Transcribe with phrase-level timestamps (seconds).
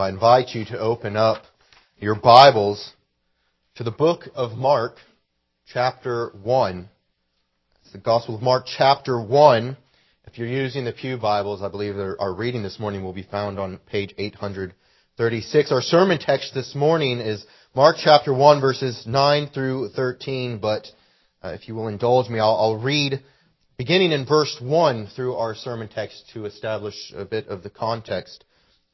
[0.00, 1.42] I invite you to open up
[1.98, 2.94] your Bibles
[3.74, 4.96] to the book of Mark,
[5.74, 6.88] chapter 1.
[7.82, 9.76] It's the Gospel of Mark, chapter 1.
[10.24, 13.58] If you're using the Pew Bibles, I believe our reading this morning will be found
[13.58, 15.70] on page 836.
[15.70, 17.44] Our sermon text this morning is
[17.74, 20.86] Mark chapter 1, verses 9 through 13, but
[21.42, 23.22] uh, if you will indulge me, I'll, I'll read
[23.76, 28.46] beginning in verse 1 through our sermon text to establish a bit of the context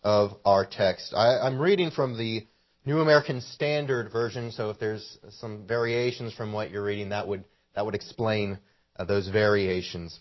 [0.07, 1.12] of our text.
[1.16, 2.47] I, I'm reading from the
[2.84, 7.42] New American Standard Version, so if there's some variations from what you're reading, that would,
[7.74, 8.61] that would explain
[8.97, 10.16] uh, those variations.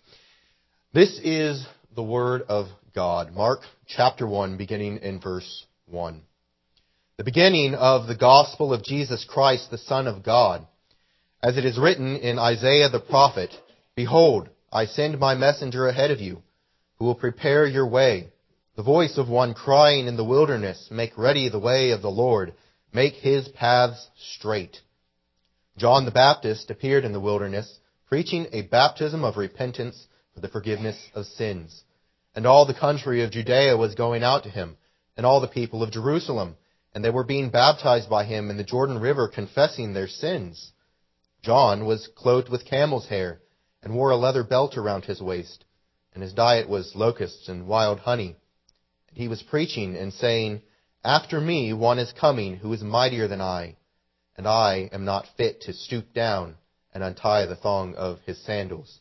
[0.91, 1.63] This is
[1.95, 3.31] the Word of God.
[3.31, 6.19] Mark chapter 1, beginning in verse 1.
[7.17, 10.65] The beginning of the gospel of Jesus Christ, the Son of God.
[11.43, 13.51] As it is written in Isaiah the prophet,
[13.95, 16.41] Behold, I send my messenger ahead of you,
[16.97, 18.31] who will prepare your way
[18.75, 22.53] the voice of one crying in the wilderness, Make ready the way of the Lord,
[22.91, 24.81] make his paths straight.
[25.77, 30.97] John the Baptist appeared in the wilderness, preaching a baptism of repentance for the forgiveness
[31.13, 31.85] of sins.
[32.35, 34.75] And all the country of Judea was going out to him,
[35.15, 36.57] and all the people of Jerusalem,
[36.93, 40.73] and they were being baptized by him in the Jordan River, confessing their sins.
[41.41, 43.39] John was clothed with camel's hair,
[43.81, 45.63] and wore a leather belt around his waist,
[46.13, 48.35] and his diet was locusts and wild honey
[49.15, 50.61] he was preaching and saying,
[51.03, 53.77] After me one is coming who is mightier than I,
[54.35, 56.55] and I am not fit to stoop down
[56.93, 58.99] and untie the thong of his sandals.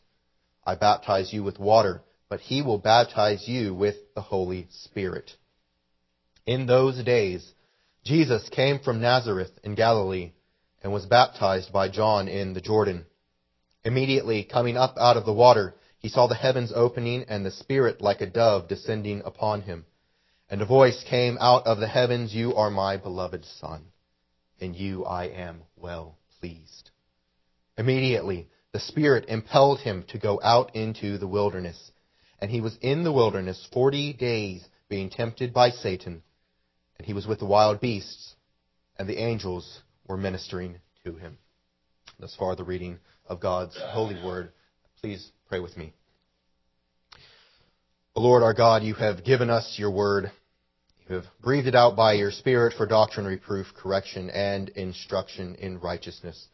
[0.65, 5.31] I baptize you with water, but he will baptize you with the Holy Spirit.
[6.45, 7.53] In those days,
[8.05, 10.31] Jesus came from Nazareth in Galilee
[10.81, 13.05] and was baptized by John in the Jordan.
[13.83, 17.99] Immediately coming up out of the water, he saw the heavens opening and the Spirit
[17.99, 19.85] like a dove descending upon him.
[20.49, 23.85] And a voice came out of the heavens, You are my beloved Son,
[24.59, 26.91] in you I am well pleased.
[27.77, 31.91] Immediately, the Spirit impelled him to go out into the wilderness.
[32.39, 36.21] And he was in the wilderness forty days, being tempted by Satan.
[36.97, 38.35] And he was with the wild beasts,
[38.99, 41.39] and the angels were ministering to him.
[42.19, 44.51] Thus far, the reading of God's holy word.
[45.01, 45.93] Please pray with me.
[48.21, 50.31] Lord our God, you have given us your word.
[51.09, 55.81] You have breathed it out by your Spirit for doctrine, reproof, correction, and instruction in
[55.81, 56.47] righteousness,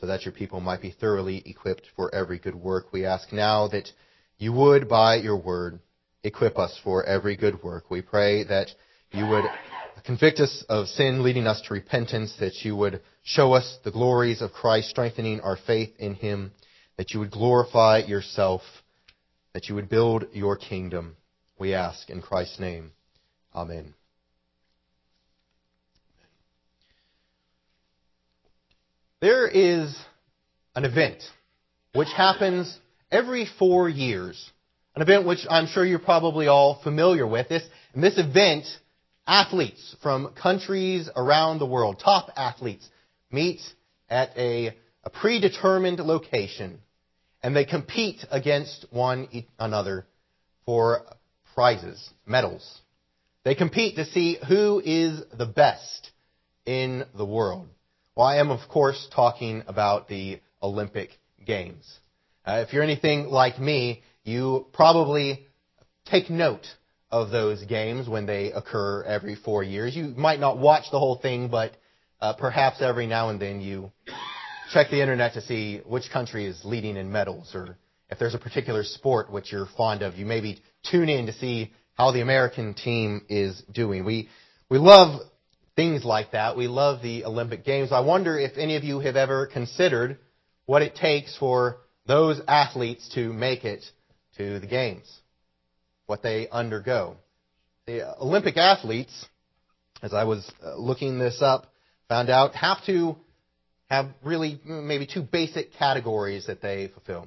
[0.00, 2.92] so that your people might be thoroughly equipped for every good work.
[2.92, 3.90] We ask now that
[4.38, 5.80] you would, by your word,
[6.22, 7.90] equip us for every good work.
[7.90, 8.68] We pray that
[9.10, 9.44] you would
[10.06, 14.40] convict us of sin, leading us to repentance, that you would show us the glories
[14.40, 16.52] of Christ, strengthening our faith in him,
[16.96, 18.62] that you would glorify yourself
[19.52, 21.16] that you would build your kingdom.
[21.58, 22.92] We ask in Christ's name.
[23.54, 23.94] Amen.
[29.20, 29.96] There is
[30.76, 31.22] an event
[31.92, 32.78] which happens
[33.10, 34.50] every four years.
[34.94, 37.48] An event which I'm sure you're probably all familiar with.
[37.48, 38.66] This, and this event,
[39.26, 42.88] athletes from countries around the world, top athletes,
[43.30, 43.60] meet
[44.08, 46.80] at a, a predetermined location
[47.42, 49.28] and they compete against one
[49.58, 50.06] another
[50.64, 51.02] for
[51.54, 52.80] prizes, medals.
[53.44, 56.10] They compete to see who is the best
[56.66, 57.68] in the world.
[58.14, 61.10] Well, I am, of course, talking about the Olympic
[61.46, 61.86] Games.
[62.44, 65.46] Uh, if you're anything like me, you probably
[66.06, 66.66] take note
[67.10, 69.96] of those games when they occur every four years.
[69.96, 71.72] You might not watch the whole thing, but
[72.20, 73.92] uh, perhaps every now and then you
[74.72, 77.76] check the internet to see which country is leading in medals, or
[78.10, 81.72] if there's a particular sport which you're fond of, you maybe tune in to see
[81.94, 84.04] how the American team is doing.
[84.04, 84.28] We
[84.70, 85.20] we love
[85.76, 86.56] things like that.
[86.56, 87.92] We love the Olympic Games.
[87.92, 90.18] I wonder if any of you have ever considered
[90.66, 93.84] what it takes for those athletes to make it
[94.36, 95.06] to the games,
[96.06, 97.16] what they undergo.
[97.86, 99.26] The Olympic athletes,
[100.02, 101.72] as I was uh, looking this up,
[102.08, 103.16] found out have to
[103.88, 107.26] have really maybe two basic categories that they fulfill.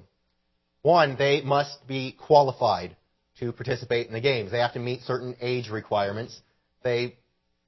[0.83, 2.95] One, they must be qualified
[3.39, 4.51] to participate in the games.
[4.51, 6.39] They have to meet certain age requirements.
[6.83, 7.15] They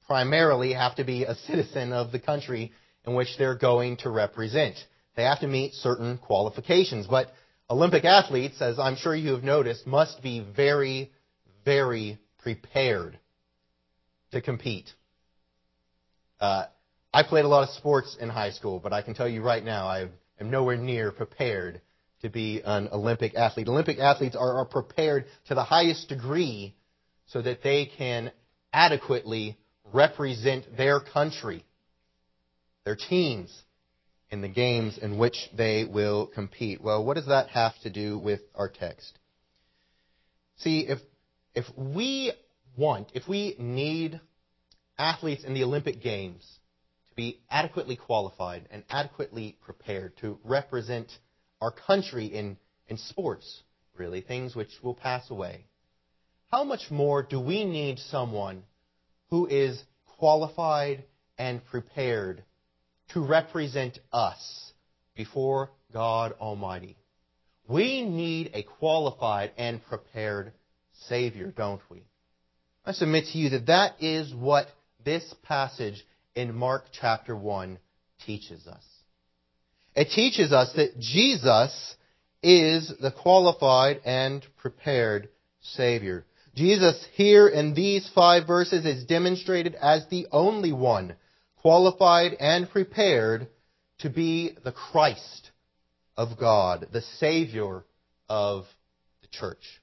[0.08, 2.72] primarily have to be a citizen of the country
[3.06, 4.76] in which they're going to represent.
[5.16, 7.08] They have to meet certain qualifications.
[7.08, 7.32] But
[7.70, 11.12] Olympic athletes, as I'm sure you have noticed, must be very,
[11.66, 13.18] very prepared
[14.32, 14.90] to compete.
[16.40, 16.66] Uh,
[17.14, 19.64] I played a lot of sports in high school, but I can tell you right
[19.64, 21.80] now, I am nowhere near prepared
[22.24, 23.68] to be an Olympic athlete.
[23.68, 26.76] Olympic athletes are, are prepared to the highest degree
[27.28, 28.32] so that they can
[28.72, 29.58] adequately
[29.94, 31.64] represent their country,
[32.84, 33.54] their teams,
[34.32, 36.82] in the games in which they will compete.
[36.82, 39.20] Well, what does that have to do with our text?
[40.58, 40.98] See, if,
[41.54, 42.34] if we
[42.76, 44.20] want, if we need
[44.98, 46.44] athletes in the Olympic Games
[47.14, 51.12] to be adequately qualified and adequately prepared to represent
[51.62, 52.58] our country in,
[52.88, 53.62] in sports,
[53.98, 55.66] really, things which will pass away,
[56.52, 58.64] how much more do we need someone
[59.30, 59.82] who is
[60.18, 61.04] qualified
[61.38, 62.44] and prepared
[63.10, 64.74] to represent us
[65.16, 66.98] before God Almighty?
[67.68, 70.52] We need a qualified and prepared
[71.08, 72.04] Savior, don't we?
[72.86, 74.68] I submit to you that that is what
[75.06, 76.04] this passage
[76.36, 77.78] in Mark chapter 1
[78.26, 78.84] teaches us.
[79.96, 81.96] It teaches us that Jesus
[82.42, 85.30] is the qualified and prepared
[85.62, 86.26] Savior.
[86.56, 91.16] Jesus here in these five verses is demonstrated as the only one
[91.62, 93.48] qualified and prepared
[94.00, 95.52] to be the Christ
[96.18, 97.84] of God, the Savior
[98.28, 98.66] of
[99.22, 99.82] the church.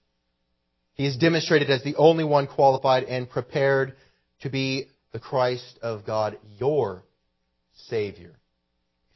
[0.95, 3.95] He is demonstrated as the only one qualified and prepared
[4.43, 7.03] to be the Christ of God, your
[7.89, 8.33] Savior.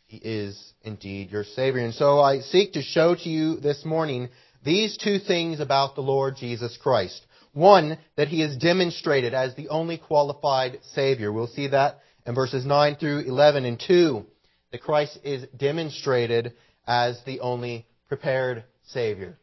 [0.07, 1.81] He is indeed your Savior.
[1.85, 4.29] And so I seek to show to you this morning
[4.65, 7.25] these two things about the Lord Jesus Christ.
[7.53, 11.33] One, that He is demonstrated as the only qualified Savior.
[11.33, 13.65] We'll see that in verses 9 through 11.
[13.65, 14.27] And two,
[14.73, 16.55] that Christ is demonstrated
[16.87, 19.39] as the only prepared Savior.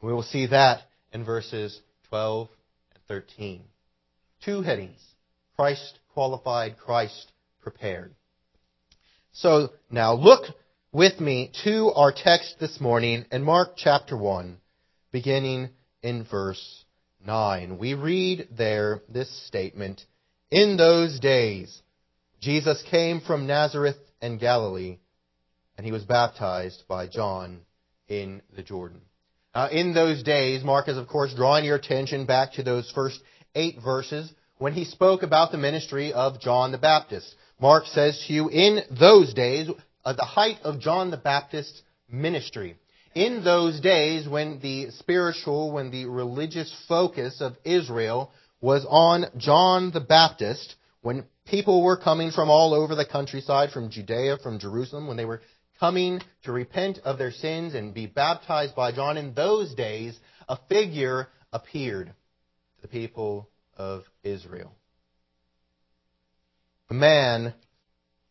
[0.00, 2.48] We will see that in verses 12
[2.94, 3.62] and 13.
[4.44, 5.00] Two headings.
[5.58, 8.14] Christ qualified, Christ prepared.
[9.32, 10.44] So now look
[10.92, 14.56] with me to our text this morning in Mark chapter 1,
[15.10, 15.70] beginning
[16.00, 16.84] in verse
[17.26, 17.76] 9.
[17.76, 20.00] We read there this statement
[20.52, 21.82] In those days,
[22.40, 24.98] Jesus came from Nazareth and Galilee,
[25.76, 27.62] and he was baptized by John
[28.06, 29.00] in the Jordan.
[29.52, 33.20] Uh, in those days, Mark is, of course, drawing your attention back to those first
[33.56, 37.34] eight verses when he spoke about the ministry of John the Baptist.
[37.60, 39.68] Mark says to you, in those days,
[40.04, 42.76] at the height of John the Baptist's ministry,
[43.14, 49.90] in those days when the spiritual, when the religious focus of Israel was on John
[49.92, 55.06] the Baptist, when people were coming from all over the countryside, from Judea, from Jerusalem,
[55.06, 55.42] when they were
[55.80, 60.18] coming to repent of their sins and be baptized by John, in those days,
[60.48, 64.74] a figure appeared to the people of Israel.
[66.90, 67.54] A man,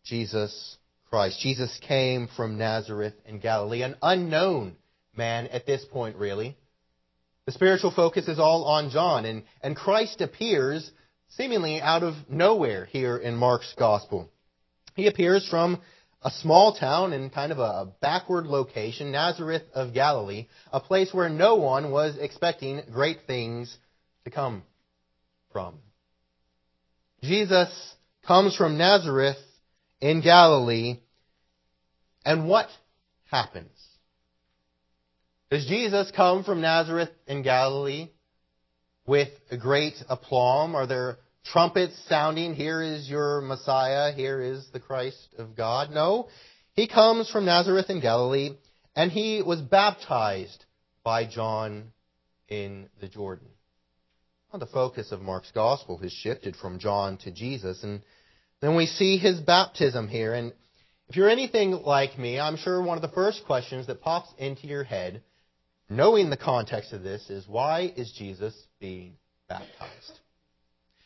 [0.04, 0.78] Jesus
[1.10, 1.40] Christ.
[1.40, 4.76] Jesus came from Nazareth in Galilee, an unknown
[5.16, 6.58] man at this point, really.
[7.46, 10.92] The spiritual focus is all on John, and, and Christ appears
[11.30, 14.30] seemingly out of nowhere here in Mark's Gospel.
[14.96, 15.80] He appears from
[16.24, 21.30] a small town in kind of a backward location, Nazareth of Galilee, a place where
[21.30, 23.78] no one was expecting great things
[24.26, 24.64] to come
[25.52, 25.80] from.
[27.24, 27.70] Jesus
[28.26, 29.38] comes from Nazareth
[30.02, 31.00] in Galilee,
[32.26, 32.68] and what
[33.32, 33.72] happens?
[35.50, 38.10] Does Jesus come from Nazareth in Galilee
[39.06, 39.30] with
[39.60, 40.76] great aplomb?
[40.76, 41.18] Are there
[41.52, 45.92] trumpets sounding, here is your Messiah, here is the Christ of God.
[45.92, 46.28] No,
[46.74, 48.52] he comes from Nazareth in Galilee,
[48.96, 50.66] and he was baptized
[51.04, 51.94] by John
[52.50, 53.48] in the Jordan.
[54.52, 58.02] Well, the focus of Mark's gospel has shifted from John to Jesus, and
[58.62, 60.34] then we see his baptism here.
[60.34, 60.54] And
[61.10, 64.66] if you're anything like me, I'm sure one of the first questions that pops into
[64.66, 65.22] your head,
[65.90, 69.18] knowing the context of this, is why is Jesus being
[69.50, 70.20] baptized?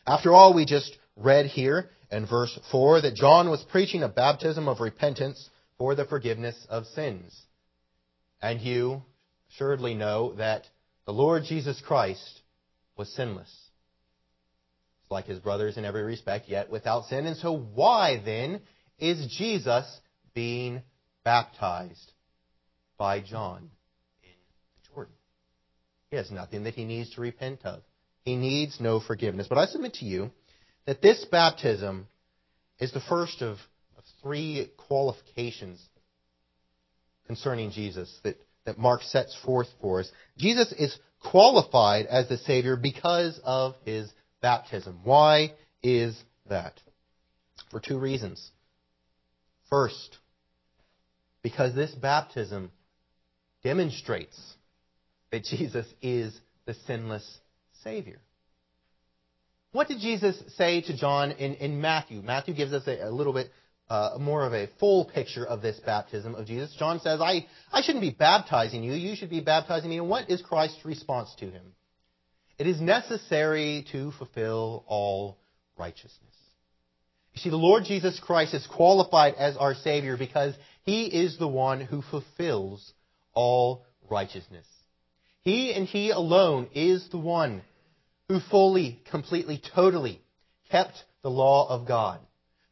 [0.06, 4.68] After all, we just read here in verse 4 that John was preaching a baptism
[4.68, 7.36] of repentance for the forgiveness of sins.
[8.40, 9.02] And you
[9.52, 10.68] assuredly know that
[11.06, 12.41] the Lord Jesus Christ
[12.98, 13.54] was sinless.
[15.10, 17.26] Like his brothers in every respect, yet without sin.
[17.26, 18.62] And so why then
[18.98, 20.00] is Jesus
[20.34, 20.82] being
[21.24, 22.12] baptized
[22.98, 23.70] by John
[24.24, 25.14] in Jordan?
[26.10, 27.82] He has nothing that he needs to repent of.
[28.24, 29.48] He needs no forgiveness.
[29.50, 30.32] But I submit to you
[30.86, 32.08] that this baptism
[32.80, 33.58] is the first of,
[33.98, 35.82] of three qualifications
[37.28, 40.12] concerning Jesus that, that Mark sets forth for us.
[40.38, 44.12] Jesus is qualified as the Savior because of his
[44.42, 45.00] baptism.
[45.04, 46.74] Why is that?
[47.70, 48.52] For two reasons.
[49.70, 50.18] First,
[51.42, 52.72] because this baptism
[53.64, 54.38] demonstrates
[55.32, 57.40] that Jesus is the sinless
[57.84, 58.20] Savior.
[59.72, 62.22] What did Jesus say to John in, in Matthew?
[62.22, 63.50] Matthew gives us a, a little bit
[63.92, 66.74] uh, more of a full picture of this baptism of Jesus.
[66.80, 69.98] John says, I, I shouldn't be baptizing you, you should be baptizing me.
[69.98, 71.74] And what is Christ's response to him?
[72.58, 75.38] It is necessary to fulfill all
[75.78, 76.16] righteousness.
[77.34, 81.48] You see, the Lord Jesus Christ is qualified as our Savior because He is the
[81.50, 82.94] one who fulfills
[83.34, 84.66] all righteousness.
[85.42, 87.62] He and He alone is the one
[88.30, 90.22] who fully, completely, totally
[90.70, 90.94] kept
[91.24, 92.20] the law of God,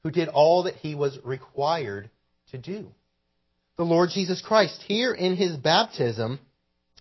[0.03, 2.09] who did all that He was required
[2.51, 2.87] to do.
[3.77, 6.39] The Lord Jesus Christ, here in His baptism,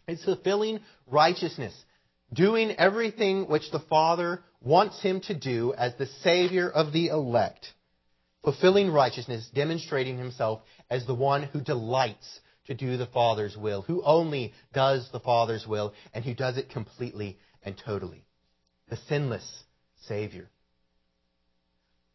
[0.07, 1.75] is fulfilling righteousness,
[2.33, 7.67] doing everything which the Father wants him to do as the Savior of the elect,
[8.43, 14.03] fulfilling righteousness, demonstrating himself as the one who delights to do the Father's will, who
[14.03, 18.25] only does the Father's will, and who does it completely and totally.
[18.89, 19.65] The sinless
[20.07, 20.49] Savior.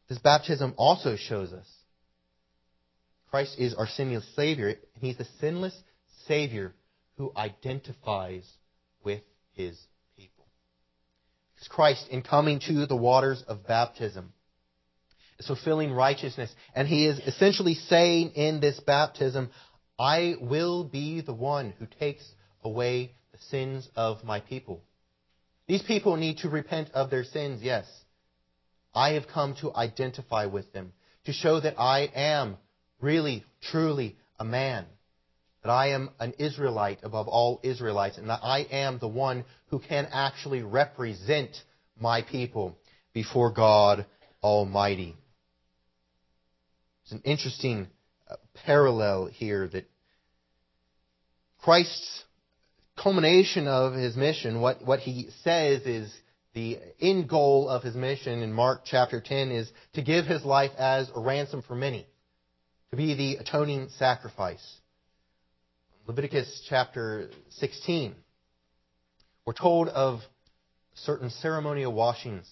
[0.09, 1.67] This baptism also shows us
[3.29, 5.75] Christ is our sinless Savior, and He's the sinless
[6.27, 6.73] Savior
[7.17, 8.47] who identifies
[9.03, 9.21] with
[9.53, 9.79] His
[10.17, 10.45] people.
[11.55, 14.33] Because Christ in coming to the waters of baptism.
[15.39, 16.53] Is fulfilling righteousness.
[16.75, 19.49] And he is essentially saying in this baptism,
[19.97, 22.23] I will be the one who takes
[22.63, 24.83] away the sins of my people.
[25.67, 27.85] These people need to repent of their sins, yes.
[28.93, 30.93] I have come to identify with them,
[31.25, 32.57] to show that I am
[32.99, 34.85] really, truly a man
[35.63, 39.79] that I am an Israelite above all Israelites, and that I am the one who
[39.79, 41.55] can actually represent
[41.99, 42.77] my people
[43.13, 44.05] before God
[44.43, 45.15] Almighty.
[47.03, 47.87] It's an interesting
[48.29, 48.35] uh,
[48.65, 49.89] parallel here that
[51.61, 52.23] Christ's
[52.97, 56.13] culmination of his mission, what, what he says is
[56.53, 60.71] the end goal of his mission in Mark chapter 10 is to give his life
[60.77, 62.05] as a ransom for many,
[62.91, 64.63] to be the atoning sacrifice.
[66.05, 68.13] Leviticus chapter 16,
[69.45, 70.19] we're told of
[70.93, 72.49] certain ceremonial washings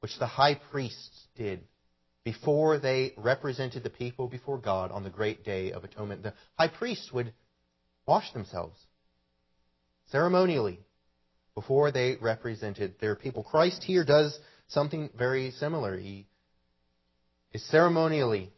[0.00, 1.60] which the high priests did
[2.24, 6.22] before they represented the people before God on the great day of atonement.
[6.22, 7.32] The high priests would
[8.06, 8.78] wash themselves
[10.10, 10.78] ceremonially
[11.58, 13.42] before they represented their people.
[13.42, 14.38] Christ here does
[14.68, 15.98] something very similar.
[15.98, 16.28] He
[17.52, 18.52] is ceremonially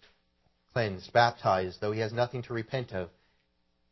[0.75, 3.09] cleansed, baptized, though he has nothing to repent of.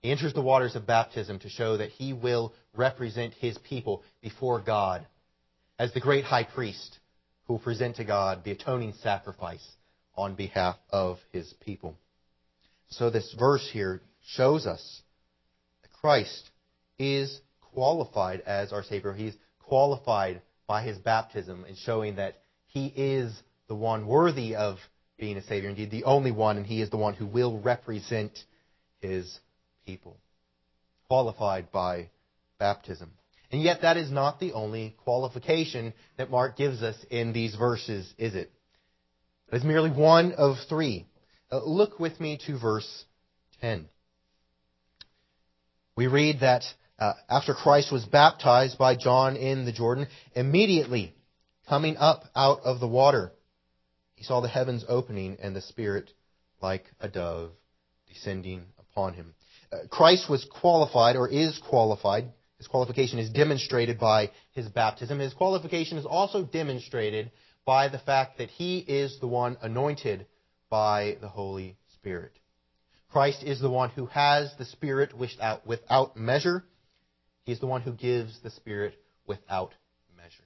[0.02, 4.60] He enters the waters of baptism to show that he will represent his people before
[4.60, 5.06] God
[5.78, 6.98] as the great high priest
[7.46, 9.66] who will present to God the atoning sacrifice
[10.16, 11.96] on behalf of his people.
[12.90, 14.02] So this verse here
[14.34, 15.00] shows us
[15.80, 16.50] that Christ
[16.98, 17.40] is
[17.72, 19.12] qualified as our Savior.
[19.12, 23.34] He's qualified by his baptism in showing that he is
[23.68, 24.78] the one worthy of
[25.18, 28.38] being a Savior, indeed the only one, and he is the one who will represent
[29.00, 29.38] his
[29.84, 30.16] people,
[31.08, 32.10] qualified by
[32.58, 33.10] baptism.
[33.50, 38.12] And yet, that is not the only qualification that Mark gives us in these verses,
[38.18, 38.52] is it?
[39.50, 41.06] It is merely one of three.
[41.50, 43.04] Uh, look with me to verse
[43.62, 43.88] 10.
[45.96, 46.62] We read that
[46.98, 51.14] uh, after Christ was baptized by John in the Jordan, immediately
[51.68, 53.32] coming up out of the water,
[54.14, 56.10] he saw the heavens opening and the Spirit
[56.60, 57.52] like a dove
[58.08, 59.34] descending upon him.
[59.72, 62.32] Uh, Christ was qualified or is qualified.
[62.56, 65.20] His qualification is demonstrated by his baptism.
[65.20, 67.30] His qualification is also demonstrated
[67.64, 70.26] by the fact that he is the one anointed
[70.68, 72.32] by the Holy Spirit.
[73.10, 76.64] Christ is the one who has the Spirit without, without measure.
[77.48, 78.92] He's the one who gives the Spirit
[79.26, 79.72] without
[80.18, 80.44] measure.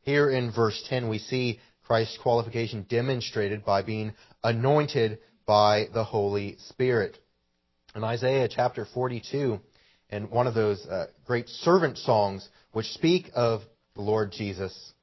[0.00, 6.56] Here in verse 10, we see Christ's qualification demonstrated by being anointed by the Holy
[6.70, 7.18] Spirit
[7.94, 9.60] in Isaiah chapter 42,
[10.08, 13.60] and one of those uh, great servant songs which speak of
[13.94, 14.94] the Lord Jesus.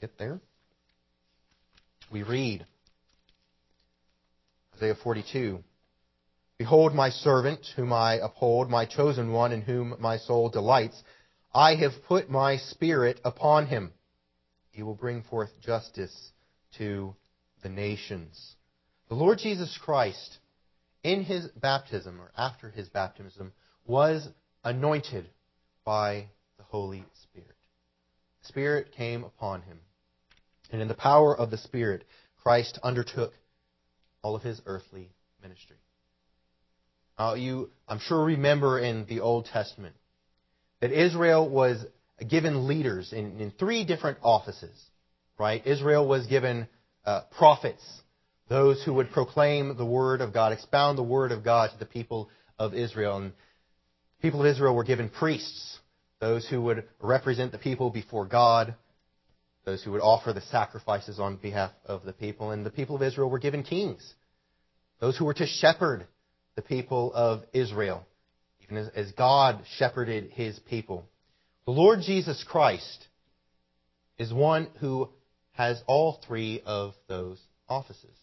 [0.00, 0.38] Get there?
[2.12, 2.64] We read
[4.76, 5.64] Isaiah 42.
[6.58, 11.02] Behold my servant, whom I uphold, my chosen one, in whom my soul delights.
[11.52, 13.92] I have put my spirit upon him.
[14.70, 16.32] He will bring forth justice
[16.78, 17.14] to
[17.62, 18.56] the nations.
[19.08, 20.38] The Lord Jesus Christ
[21.02, 23.52] in his baptism or after his baptism
[23.86, 24.28] was
[24.64, 25.28] anointed
[25.84, 27.56] by the Holy Spirit.
[28.42, 29.80] The Spirit came upon him.
[30.70, 32.04] And in the power of the Spirit,
[32.42, 33.32] Christ undertook
[34.22, 35.76] all of his earthly ministry.
[37.18, 39.96] Now, you, I'm sure, remember in the Old Testament
[40.80, 41.84] that Israel was
[42.28, 44.78] given leaders in, in three different offices,
[45.38, 45.66] right?
[45.66, 46.68] Israel was given
[47.04, 47.82] uh, prophets,
[48.48, 51.86] those who would proclaim the word of God, expound the word of God to the
[51.86, 53.16] people of Israel.
[53.16, 53.32] And
[54.20, 55.78] people of Israel were given priests,
[56.20, 58.74] those who would represent the people before God,
[59.64, 62.50] those who would offer the sacrifices on behalf of the people.
[62.50, 64.14] And the people of Israel were given kings,
[65.00, 66.06] those who were to shepherd
[66.56, 68.04] the people of Israel,
[68.64, 71.04] even as, as God shepherded his people.
[71.66, 73.06] The Lord Jesus Christ
[74.18, 75.08] is one who
[75.52, 78.16] has all three of those offices.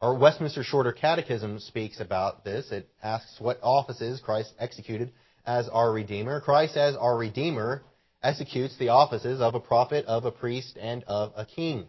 [0.00, 2.72] Our Westminster Shorter Catechism speaks about this.
[2.72, 5.12] It asks what offices Christ executed
[5.44, 6.40] as our Redeemer.
[6.40, 7.82] Christ, as our Redeemer,
[8.22, 11.86] executes the offices of a prophet, of a priest, and of a king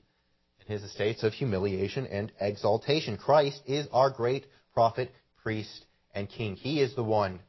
[0.60, 3.18] in his estates of humiliation and exaltation.
[3.18, 5.12] Christ is our great prophet,
[5.44, 6.56] priest, and king.
[6.56, 7.40] He is the one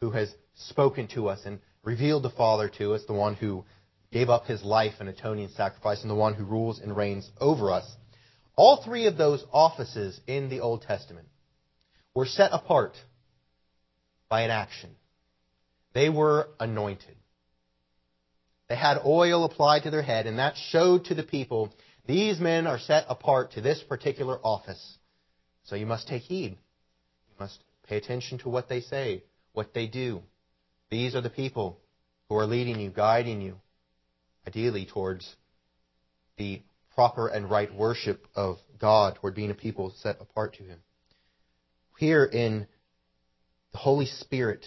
[0.00, 3.64] who has spoken to us and revealed the Father to us, the one who
[4.12, 7.70] gave up his life in atoning sacrifice, and the one who rules and reigns over
[7.70, 7.84] us.
[8.56, 11.28] All three of those offices in the Old Testament
[12.14, 12.96] were set apart
[14.28, 14.90] by an action.
[15.94, 17.16] They were anointed.
[18.68, 21.72] They had oil applied to their head, and that showed to the people
[22.06, 24.98] these men are set apart to this particular office.
[25.64, 26.58] So you must take heed.
[27.38, 30.22] Must pay attention to what they say, what they do.
[30.90, 31.78] These are the people
[32.28, 33.60] who are leading you, guiding you,
[34.46, 35.36] ideally towards
[36.36, 36.62] the
[36.94, 40.80] proper and right worship of God, toward being a people set apart to Him.
[41.96, 42.66] Here in
[43.72, 44.66] the Holy Spirit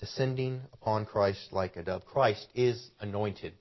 [0.00, 3.54] descending upon Christ like a dove, Christ is anointed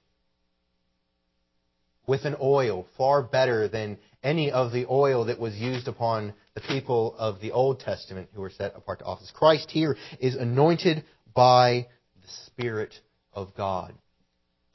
[2.06, 6.62] with an oil far better than any of the oil that was used upon the
[6.62, 9.32] people of the Old Testament who were set apart to office.
[9.34, 11.88] Christ here is anointed by
[12.22, 12.94] the Spirit
[13.34, 13.94] of God.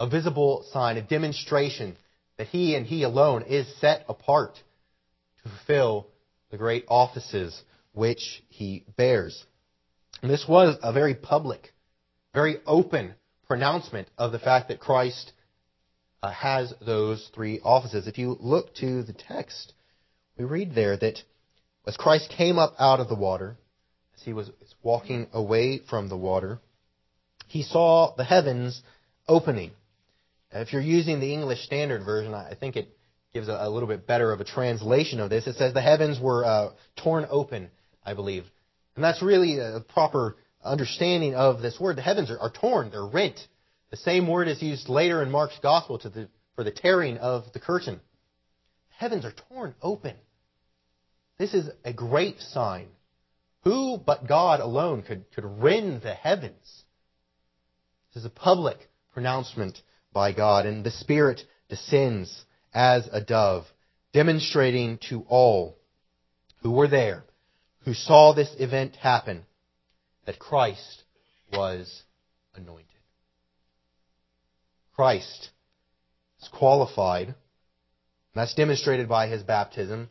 [0.01, 1.97] A visible sign, a demonstration
[2.37, 4.55] that he and he alone is set apart
[5.43, 6.07] to fulfill
[6.51, 7.63] the great offices
[7.93, 9.45] which he bears.
[10.23, 11.73] And this was a very public,
[12.35, 13.15] very open
[13.47, 15.33] pronouncement of the fact that Christ
[16.23, 18.07] uh, has those three offices.
[18.07, 19.73] If you look to the text,
[20.37, 21.23] we read there that
[21.89, 23.57] as Christ came up out of the water,
[24.15, 24.51] as he was
[24.83, 26.61] walking away from the water,
[27.47, 28.83] he saw the heavens
[29.27, 29.71] opening.
[30.53, 32.89] If you're using the English Standard Version, I think it
[33.33, 35.47] gives a, a little bit better of a translation of this.
[35.47, 36.73] It says the heavens were uh,
[37.03, 37.71] torn open,
[38.05, 38.45] I believe.
[38.95, 41.97] And that's really a proper understanding of this word.
[41.97, 43.41] The heavens are, are torn, they're rent.
[43.91, 47.61] The same word is used later in Mark's Gospel the, for the tearing of the
[47.61, 47.95] curtain.
[48.91, 50.17] The heavens are torn open.
[51.39, 52.89] This is a great sign.
[53.63, 56.85] Who but God alone could, could rend the heavens?
[58.09, 58.79] This is a public
[59.13, 59.81] pronouncement
[60.13, 63.67] by God, and the Spirit descends as a dove,
[64.13, 65.77] demonstrating to all
[66.63, 67.25] who were there,
[67.85, 69.45] who saw this event happen,
[70.27, 71.05] that Christ
[71.53, 72.03] was
[72.55, 72.87] anointed.
[74.95, 75.51] Christ
[76.43, 77.37] is qualified, and
[78.35, 80.11] that's demonstrated by his baptism,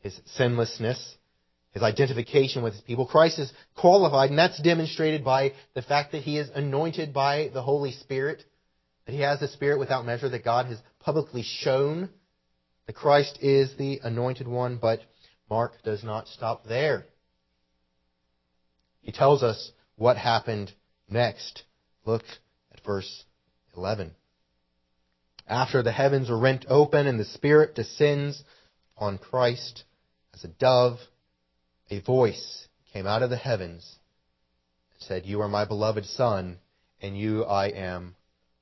[0.00, 1.16] his sinlessness,
[1.72, 3.06] his identification with his people.
[3.06, 7.62] Christ is qualified, and that's demonstrated by the fact that he is anointed by the
[7.62, 8.42] Holy Spirit,
[9.06, 12.08] that he has the Spirit without measure, that God has publicly shown
[12.86, 15.00] that Christ is the anointed one, but
[15.48, 17.06] Mark does not stop there.
[19.02, 20.72] He tells us what happened
[21.08, 21.62] next.
[22.04, 22.24] Look
[22.72, 23.24] at verse
[23.76, 24.12] 11.
[25.46, 28.42] After the heavens are rent open and the Spirit descends
[28.96, 29.84] on Christ
[30.40, 30.98] as a dove,
[31.90, 33.98] a voice came out of the heavens
[34.92, 36.58] and said, You are my beloved Son,
[37.02, 38.16] and you I am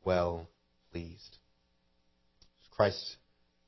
[0.05, 0.49] well
[0.91, 1.39] pleased.
[2.77, 3.17] Christ's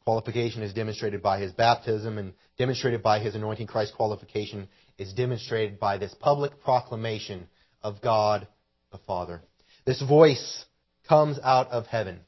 [0.04, 3.66] qualification is demonstrated by his baptism and demonstrated by his anointing.
[3.66, 4.68] Christ's qualification
[4.98, 7.48] is demonstrated by this public proclamation
[7.82, 8.48] of God
[8.90, 9.40] the Father.
[9.84, 10.64] This voice
[11.08, 12.20] comes out of heaven.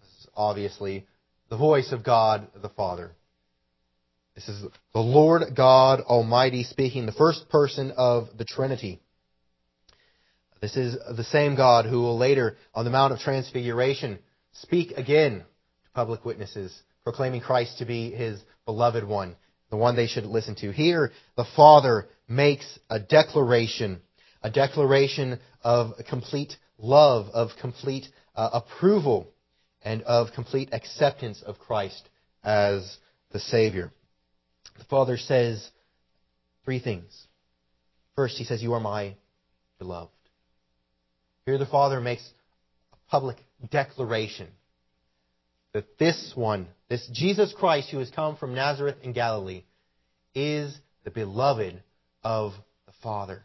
[0.00, 1.06] This is obviously
[1.50, 3.12] the voice of God the Father.
[4.36, 9.00] This is the Lord God Almighty speaking, the first person of the Trinity.
[10.60, 14.18] This is the same God who will later, on the Mount of Transfiguration,
[14.52, 19.36] speak again to public witnesses, proclaiming Christ to be his beloved one,
[19.70, 20.70] the one they should listen to.
[20.70, 24.02] Here, the Father makes a declaration,
[24.42, 29.28] a declaration of complete love, of complete uh, approval,
[29.80, 32.06] and of complete acceptance of Christ
[32.44, 32.98] as
[33.32, 33.92] the Savior
[34.78, 35.70] the Father says
[36.64, 37.26] three things.
[38.14, 39.14] First, he says, You are my
[39.78, 40.10] beloved.
[41.44, 42.28] Here the Father makes
[42.92, 43.36] a public
[43.70, 44.48] declaration
[45.72, 49.62] that this one, this Jesus Christ who has come from Nazareth in Galilee,
[50.34, 51.82] is the beloved
[52.24, 52.52] of
[52.86, 53.42] the Father.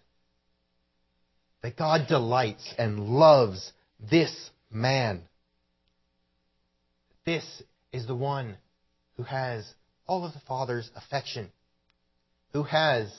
[1.61, 3.71] That God delights and loves
[4.09, 4.33] this
[4.71, 5.23] man.
[7.25, 7.45] This
[7.91, 8.57] is the one
[9.17, 9.71] who has
[10.11, 11.49] all of the Father's affection,
[12.51, 13.09] who has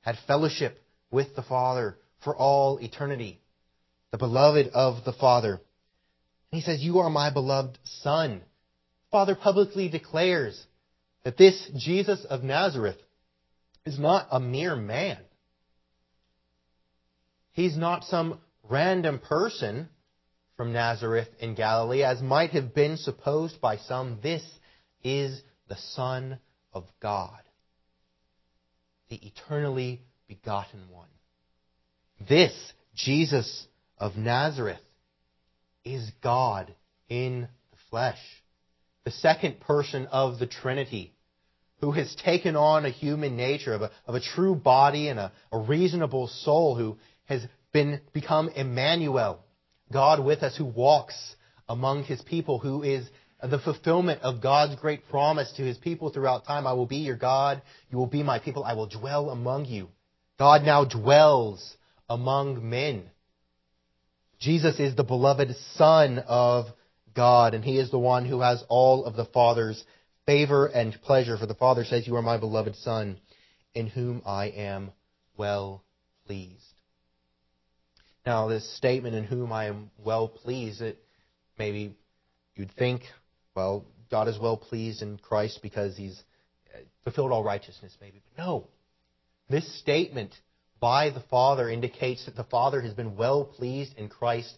[0.00, 3.38] had fellowship with the Father for all eternity,
[4.10, 5.52] the beloved of the Father.
[5.52, 5.60] And
[6.50, 8.40] he says, You are my beloved Son.
[9.10, 10.58] Father publicly declares
[11.24, 12.96] that this Jesus of Nazareth
[13.84, 15.18] is not a mere man.
[17.52, 19.90] He's not some random person
[20.56, 24.20] from Nazareth in Galilee, as might have been supposed by some.
[24.22, 24.42] This
[25.04, 26.38] is the Son
[26.74, 27.40] of God,
[29.08, 31.08] the eternally begotten one.
[32.28, 32.52] This
[32.94, 34.80] Jesus of Nazareth
[35.84, 36.74] is God
[37.08, 38.18] in the flesh,
[39.04, 41.14] the second person of the Trinity,
[41.80, 45.32] who has taken on a human nature of a, of a true body and a,
[45.52, 49.38] a reasonable soul, who has been become Emmanuel,
[49.92, 51.36] God with us, who walks
[51.68, 53.08] among his people, who is
[53.42, 56.66] the fulfillment of God's great promise to his people throughout time.
[56.66, 57.62] I will be your God.
[57.90, 58.64] You will be my people.
[58.64, 59.88] I will dwell among you.
[60.38, 61.76] God now dwells
[62.08, 63.10] among men.
[64.38, 66.66] Jesus is the beloved Son of
[67.14, 69.82] God, and he is the one who has all of the Father's
[70.26, 71.36] favor and pleasure.
[71.36, 73.18] For the Father says, You are my beloved Son,
[73.74, 74.92] in whom I am
[75.36, 75.84] well
[76.26, 76.56] pleased.
[78.24, 80.98] Now, this statement, in whom I am well pleased, it
[81.58, 81.96] maybe
[82.54, 83.02] you'd think,
[83.54, 86.22] well, God is well pleased in Christ because he's
[86.74, 88.22] uh, fulfilled all righteousness, maybe.
[88.24, 88.68] But no.
[89.48, 90.34] This statement
[90.80, 94.56] by the Father indicates that the Father has been well pleased in Christ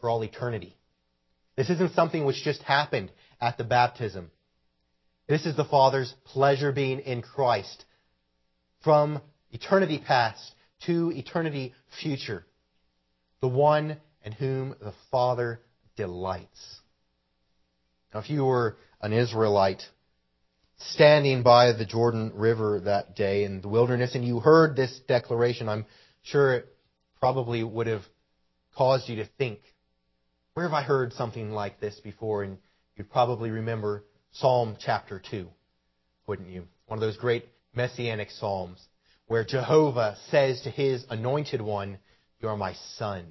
[0.00, 0.76] for all eternity.
[1.56, 3.10] This isn't something which just happened
[3.40, 4.30] at the baptism.
[5.26, 7.84] This is the Father's pleasure being in Christ
[8.84, 10.54] from eternity past
[10.86, 12.44] to eternity future.
[13.40, 15.60] The one in whom the Father
[15.96, 16.80] delights.
[18.16, 19.82] Now, if you were an Israelite
[20.78, 25.68] standing by the Jordan River that day in the wilderness and you heard this declaration,
[25.68, 25.84] I'm
[26.22, 26.76] sure it
[27.20, 28.00] probably would have
[28.74, 29.58] caused you to think,
[30.54, 32.42] where have I heard something like this before?
[32.42, 32.56] And
[32.96, 34.02] you'd probably remember
[34.32, 35.46] Psalm chapter 2,
[36.26, 36.66] wouldn't you?
[36.86, 38.82] One of those great messianic psalms
[39.26, 41.98] where Jehovah says to his anointed one,
[42.40, 43.26] You are my son.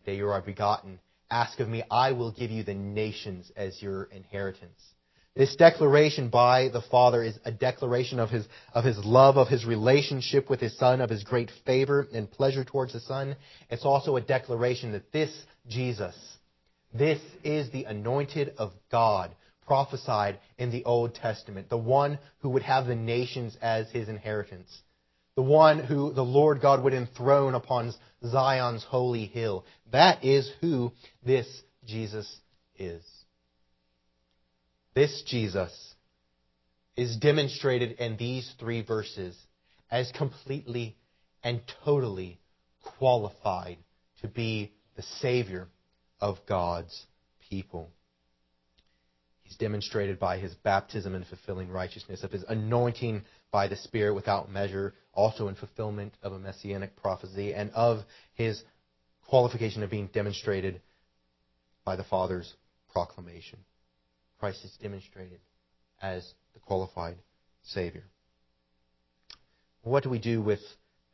[0.00, 0.98] Today you are begotten.
[1.32, 4.78] Ask of me, I will give you the nations as your inheritance.
[5.34, 9.64] This declaration by the Father is a declaration of his, of his love, of his
[9.64, 13.34] relationship with his Son, of his great favor and pleasure towards the Son.
[13.70, 15.30] It's also a declaration that this
[15.66, 16.14] Jesus,
[16.92, 19.34] this is the anointed of God,
[19.66, 24.70] prophesied in the Old Testament, the one who would have the nations as his inheritance,
[25.34, 27.94] the one who the Lord God would enthrone upon
[28.26, 29.64] Zion's holy hill.
[29.90, 30.92] That is who
[31.24, 31.46] this
[31.84, 32.40] Jesus
[32.78, 33.02] is.
[34.94, 35.94] This Jesus
[36.96, 39.36] is demonstrated in these three verses
[39.90, 40.96] as completely
[41.42, 42.38] and totally
[42.98, 43.78] qualified
[44.20, 45.68] to be the Savior
[46.20, 47.06] of God's
[47.48, 47.90] people.
[49.42, 54.50] He's demonstrated by his baptism and fulfilling righteousness, of his anointing by the Spirit without
[54.50, 58.00] measure, also in fulfillment of a messianic prophecy, and of
[58.34, 58.62] his
[59.28, 60.80] qualification of being demonstrated
[61.84, 62.54] by the Father's
[62.92, 63.58] proclamation.
[64.40, 65.40] Christ is demonstrated
[66.00, 67.16] as the qualified
[67.62, 68.04] Savior.
[69.82, 70.60] What do we do with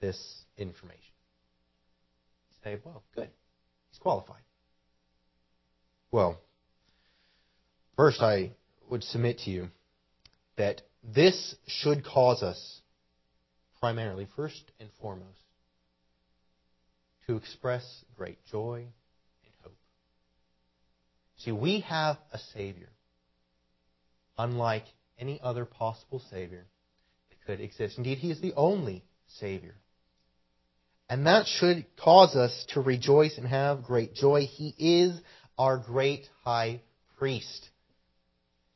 [0.00, 1.02] this information?
[2.64, 3.28] Say, well, good.
[3.90, 4.42] He's qualified.
[6.10, 6.40] Well,
[7.96, 8.52] first I
[8.88, 9.68] would submit to you
[10.56, 12.80] that this should cause us,
[13.80, 15.28] primarily, first and foremost,
[17.26, 18.78] to express great joy
[19.44, 19.76] and hope.
[21.38, 22.88] See, we have a Savior
[24.36, 24.84] unlike
[25.18, 26.64] any other possible Savior
[27.30, 27.98] that could exist.
[27.98, 29.04] Indeed, He is the only
[29.38, 29.74] Savior.
[31.10, 34.42] And that should cause us to rejoice and have great joy.
[34.42, 35.18] He is
[35.56, 36.82] our great high
[37.18, 37.68] priest.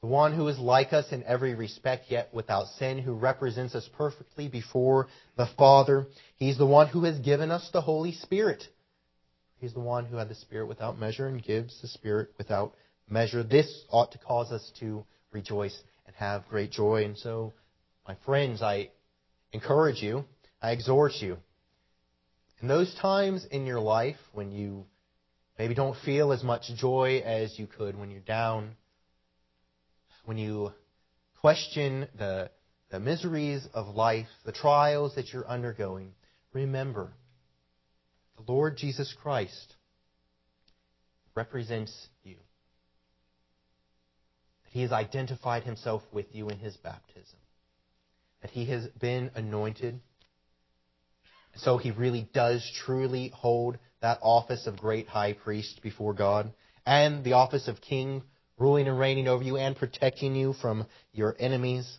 [0.02, 3.88] The one who is like us in every respect, yet without sin, who represents us
[3.96, 6.08] perfectly before the Father.
[6.36, 8.64] He's the one who has given us the Holy Spirit.
[9.60, 12.74] He's the one who had the Spirit without measure and gives the Spirit without
[13.08, 13.44] measure.
[13.44, 17.04] This ought to cause us to rejoice and have great joy.
[17.04, 17.52] And so,
[18.08, 18.90] my friends, I
[19.52, 20.24] encourage you,
[20.60, 21.36] I exhort you.
[22.60, 24.84] In those times in your life when you
[25.60, 28.76] maybe don't feel as much joy as you could when you're down,
[30.24, 30.72] when you
[31.40, 32.50] question the,
[32.90, 36.12] the miseries of life, the trials that you're undergoing,
[36.52, 37.12] remember
[38.36, 39.74] the Lord Jesus Christ
[41.34, 42.36] represents you.
[44.64, 47.38] That he has identified himself with you in his baptism.
[48.42, 50.00] That he has been anointed.
[51.56, 56.52] So he really does truly hold that office of great high priest before God
[56.84, 58.22] and the office of king,
[58.58, 61.98] ruling and reigning over you and protecting you from your enemies.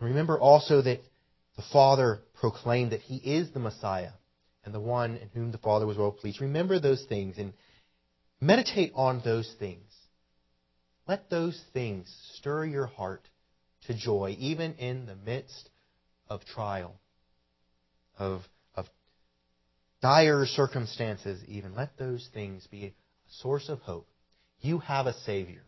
[0.00, 1.00] Remember also that
[1.56, 4.12] the Father proclaimed that he is the Messiah
[4.64, 6.40] and the one in whom the Father was well pleased.
[6.40, 7.52] Remember those things and
[8.40, 9.92] meditate on those things.
[11.06, 13.28] Let those things stir your heart
[13.86, 15.68] to joy, even in the midst
[16.28, 16.94] of trial,
[18.18, 18.42] of
[18.74, 18.86] of
[20.00, 22.94] dire circumstances, even, let those things be a
[23.40, 24.08] source of hope.
[24.62, 25.62] You have a Savior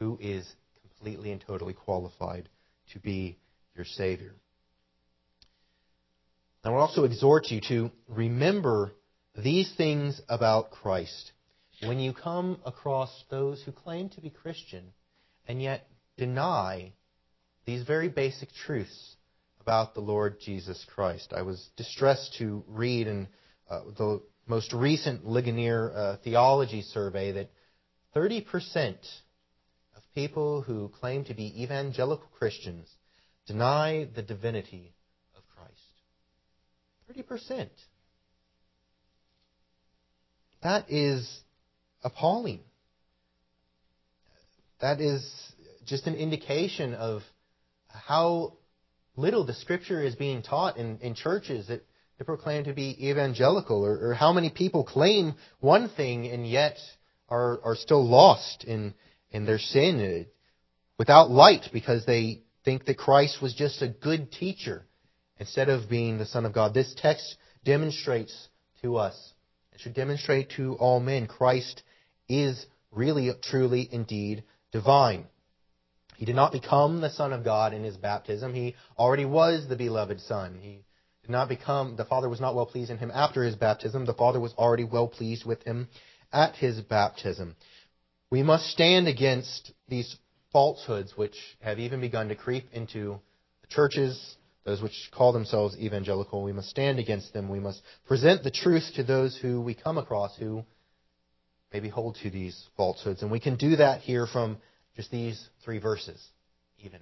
[0.00, 0.46] who is
[0.82, 2.48] completely and totally qualified
[2.92, 3.38] to be
[3.76, 4.34] your Savior.
[6.64, 8.92] I will also exhort you to remember
[9.36, 11.32] these things about Christ
[11.82, 14.92] when you come across those who claim to be Christian
[15.46, 16.92] and yet deny
[17.64, 19.16] these very basic truths
[19.60, 21.32] about the Lord Jesus Christ.
[21.34, 23.28] I was distressed to read in
[23.70, 27.50] uh, the most recent Ligonier uh, theology survey that
[28.14, 28.96] 30%
[29.96, 32.88] of people who claim to be evangelical Christians
[33.46, 34.94] deny the divinity
[35.36, 37.40] of Christ.
[37.50, 37.68] 30%.
[40.62, 41.40] That is
[42.02, 42.60] appalling.
[44.80, 45.28] That is
[45.86, 47.22] just an indication of
[47.88, 48.54] how
[49.16, 51.84] little the scripture is being taught in, in churches that,
[52.18, 56.76] that proclaim to be evangelical, or, or how many people claim one thing and yet
[57.34, 58.94] are, are still lost in,
[59.30, 60.30] in their sin uh,
[60.98, 64.86] without light because they think that Christ was just a good teacher
[65.38, 66.72] instead of being the Son of God.
[66.72, 68.48] This text demonstrates
[68.82, 69.16] to us,
[69.72, 71.82] it should demonstrate to all men, Christ
[72.28, 75.26] is really, truly, indeed divine.
[76.16, 78.54] He did not become the Son of God in his baptism.
[78.54, 80.58] He already was the beloved Son.
[80.60, 80.84] He
[81.22, 84.04] did not become, the Father was not well pleased in him after his baptism.
[84.04, 85.88] The Father was already well pleased with him
[86.34, 87.56] at his baptism.
[88.30, 90.16] We must stand against these
[90.52, 93.20] falsehoods which have even begun to creep into
[93.62, 96.42] the churches, those which call themselves evangelical.
[96.42, 97.48] We must stand against them.
[97.48, 100.64] We must present the truth to those who we come across who
[101.72, 103.22] maybe hold to these falsehoods.
[103.22, 104.58] And we can do that here from
[104.96, 106.22] just these three verses,
[106.78, 107.00] even.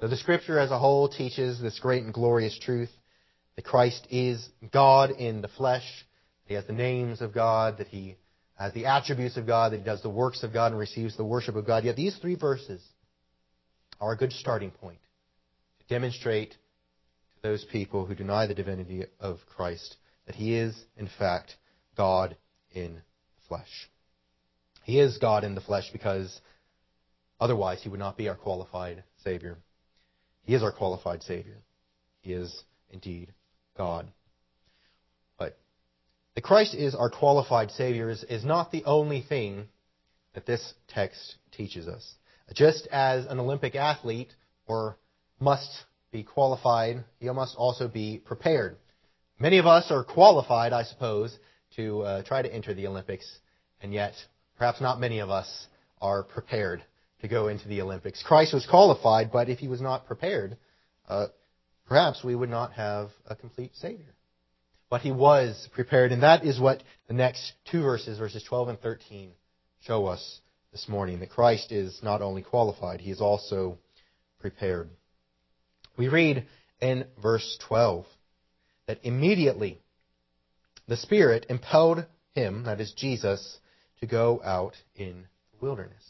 [0.00, 2.90] So the scripture as a whole teaches this great and glorious truth
[3.56, 6.03] that Christ is God in the flesh,
[6.46, 8.16] he has the names of God, that he
[8.56, 11.24] has the attributes of God, that he does the works of God and receives the
[11.24, 11.84] worship of God.
[11.84, 12.82] Yet these three verses
[14.00, 14.98] are a good starting point
[15.80, 21.08] to demonstrate to those people who deny the divinity of Christ that he is, in
[21.18, 21.56] fact,
[21.96, 22.36] God
[22.72, 23.02] in
[23.48, 23.90] flesh.
[24.84, 26.40] He is God in the flesh because
[27.40, 29.58] Otherwise, he would not be our qualified Savior.
[30.44, 31.58] He is our qualified Savior.
[32.20, 33.32] He is indeed
[33.76, 34.06] God.
[36.34, 39.68] That Christ is our qualified Savior is, is not the only thing
[40.34, 42.14] that this text teaches us.
[42.54, 44.32] Just as an Olympic athlete
[44.66, 44.98] or
[45.40, 45.70] must
[46.10, 48.76] be qualified, he must also be prepared.
[49.38, 51.36] Many of us are qualified, I suppose,
[51.76, 53.26] to uh, try to enter the Olympics,
[53.80, 54.14] and yet
[54.58, 55.66] perhaps not many of us
[56.00, 56.82] are prepared
[57.20, 58.22] to go into the Olympics.
[58.22, 60.56] Christ was qualified, but if he was not prepared,
[61.08, 61.26] uh,
[61.88, 64.14] perhaps we would not have a complete Savior.
[64.94, 68.80] But he was prepared, and that is what the next two verses, verses 12 and
[68.80, 69.32] 13,
[69.84, 70.38] show us
[70.70, 73.76] this morning that Christ is not only qualified, he is also
[74.38, 74.88] prepared.
[75.96, 76.46] We read
[76.80, 78.06] in verse 12
[78.86, 79.80] that immediately
[80.86, 83.58] the Spirit impelled him, that is Jesus,
[83.98, 86.04] to go out in the wilderness.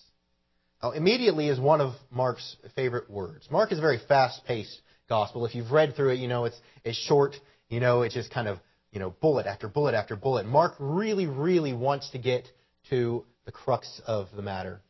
[0.83, 3.49] Now, immediately is one of Mark's favorite words.
[3.51, 5.47] Mark is a very fast-paced gospel.
[5.47, 7.35] If you've read through it, you know it's it's short.
[7.71, 8.59] You know it's just kind of
[8.95, 10.47] you know bullet after bullet after bullet.
[10.47, 12.49] Mark really, really wants to get
[12.89, 14.81] to the crux of the matter.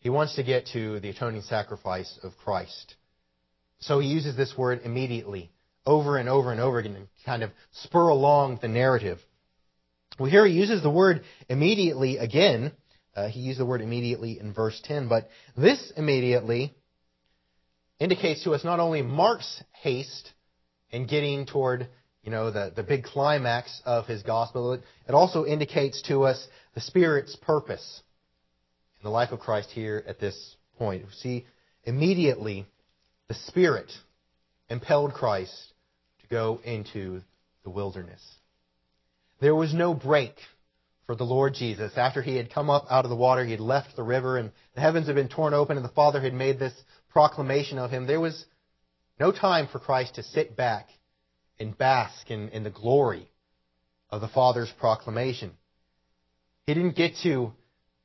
[0.00, 2.96] He wants to get to the atoning sacrifice of Christ.
[3.78, 5.52] So he uses this word immediately
[5.86, 9.18] over and over and over again to kind of spur along the narrative.
[10.18, 12.72] Well, here he uses the word immediately again
[13.14, 16.74] uh, he used the word immediately in verse 10, but this immediately
[17.98, 20.32] indicates to us not only Mark's haste
[20.90, 21.88] in getting toward
[22.22, 24.74] you know, the, the big climax of his gospel.
[24.74, 28.02] It, also indicates to us the Spirit's purpose
[29.00, 31.04] in the life of Christ here at this point.
[31.18, 31.46] See,
[31.84, 32.66] immediately
[33.28, 33.90] the Spirit
[34.68, 35.72] impelled Christ
[36.20, 37.22] to go into
[37.64, 38.22] the wilderness.
[39.40, 40.36] There was no break
[41.06, 41.92] for the Lord Jesus.
[41.96, 44.52] After he had come up out of the water, he had left the river, and
[44.74, 46.74] the heavens had been torn open, and the Father had made this
[47.10, 48.06] proclamation of him.
[48.06, 48.46] There was
[49.18, 50.88] no time for Christ to sit back
[51.58, 53.28] and bask in, in the glory
[54.10, 55.52] of the Father's proclamation.
[56.66, 57.52] He didn't get to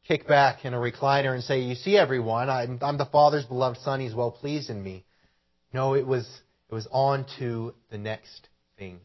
[0.08, 3.80] kick back in a recliner and say, You see, everyone, I'm, I'm the Father's beloved
[3.80, 4.00] Son.
[4.00, 5.06] He's well pleased in me.
[5.74, 6.26] No, it was,
[6.70, 9.02] it was on to the next thing.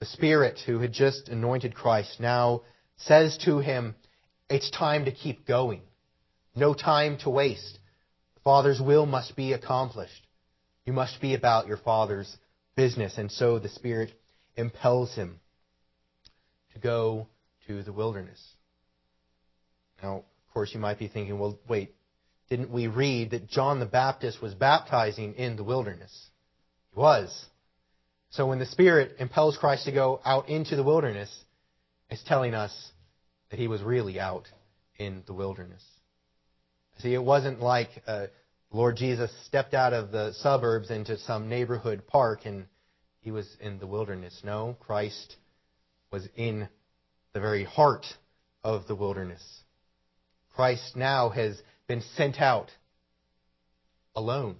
[0.00, 2.62] The Spirit who had just anointed Christ now
[2.96, 3.94] says to him,
[4.48, 5.82] It's time to keep going.
[6.56, 7.78] No time to waste.
[8.34, 10.26] The Father's will must be accomplished.
[10.86, 12.36] You must be about your Father's
[12.80, 13.18] business.
[13.18, 14.10] And so the Spirit
[14.56, 15.38] impels him
[16.72, 17.26] to go
[17.66, 18.40] to the wilderness.
[20.02, 21.94] Now, of course, you might be thinking, well, wait,
[22.48, 26.30] didn't we read that John the Baptist was baptizing in the wilderness?
[26.94, 27.44] He was.
[28.30, 31.30] So when the Spirit impels Christ to go out into the wilderness,
[32.08, 32.72] it's telling us
[33.50, 34.48] that he was really out
[34.96, 35.84] in the wilderness.
[37.00, 38.28] See, it wasn't like uh,
[38.72, 42.66] Lord Jesus stepped out of the suburbs into some neighborhood park and
[43.20, 44.40] he was in the wilderness.
[44.44, 45.36] No, Christ
[46.12, 46.68] was in
[47.32, 48.06] the very heart
[48.62, 49.42] of the wilderness.
[50.54, 52.70] Christ now has been sent out
[54.14, 54.56] alone.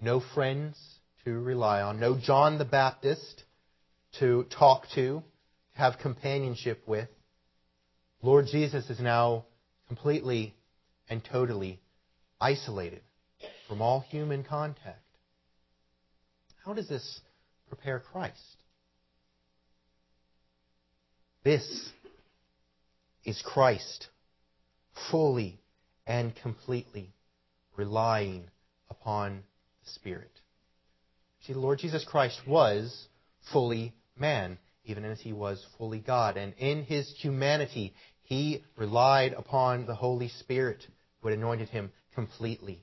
[0.00, 0.76] No friends
[1.24, 3.42] to rely on, no John the Baptist
[4.20, 5.24] to talk to,
[5.72, 7.08] have companionship with.
[8.22, 9.46] Lord Jesus is now
[9.88, 10.54] completely
[11.08, 11.80] and totally
[12.40, 13.02] isolated
[13.68, 15.02] from all human contact.
[16.64, 17.20] How does this
[17.68, 18.56] prepare Christ?
[21.44, 21.90] This
[23.24, 24.08] is Christ
[25.10, 25.60] fully
[26.06, 27.12] and completely
[27.76, 28.44] relying
[28.90, 29.42] upon
[29.84, 30.30] the Spirit.
[31.46, 33.06] See, the Lord Jesus Christ was
[33.52, 36.36] fully man, even as he was fully God.
[36.36, 40.84] And in his humanity, he relied upon the Holy Spirit
[41.20, 42.82] who had anointed him completely.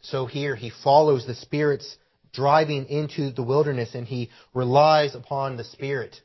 [0.00, 1.96] So here he follows the Spirit's
[2.32, 6.16] driving into the wilderness and he relies upon the Spirit,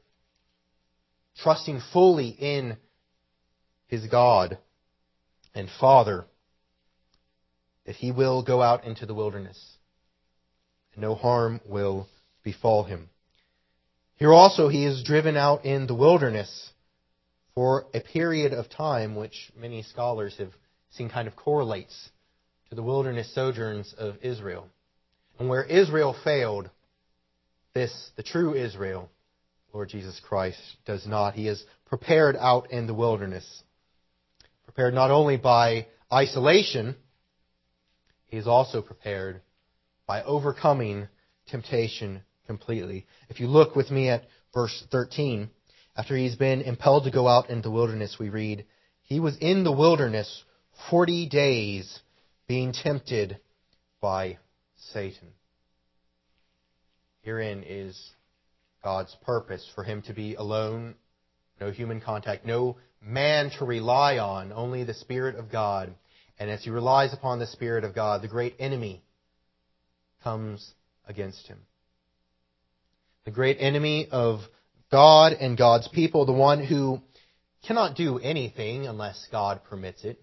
[1.44, 2.78] trusting fully in
[3.88, 4.58] his God
[5.54, 6.26] and Father
[7.86, 9.60] that he will go out into the wilderness
[10.94, 12.08] and no harm will
[12.42, 13.10] befall him.
[14.16, 16.72] Here also he is driven out in the wilderness
[17.54, 20.54] for a period of time which many scholars have
[20.92, 22.10] seen kind of correlates
[22.70, 24.68] to the wilderness sojourns of Israel.
[25.40, 26.70] And where Israel failed,
[27.74, 29.10] this, the true Israel,
[29.74, 31.34] Lord Jesus Christ, does not.
[31.34, 33.64] He is prepared out in the wilderness.
[34.66, 36.96] Prepared not only by isolation,
[38.28, 39.42] he is also prepared
[40.06, 41.08] by overcoming
[41.48, 43.06] temptation completely.
[43.30, 45.50] If you look with me at verse 13,
[45.96, 48.66] after he's been impelled to go out into the wilderness, we read,
[49.04, 50.44] He was in the wilderness
[50.90, 52.00] 40 days
[52.48, 53.38] being tempted
[54.02, 54.38] by
[54.94, 55.30] Satan.
[57.22, 58.12] Herein is
[58.84, 60.96] God's purpose for him to be alone,
[61.60, 65.94] no human contact, no man to rely on, only the Spirit of God.
[66.40, 69.04] And as he relies upon the Spirit of God, the great enemy
[70.24, 70.74] comes
[71.08, 71.60] against him.
[73.26, 74.40] The great enemy of
[74.92, 77.00] God and God's people, the one who
[77.68, 80.20] cannot do anything unless God permits it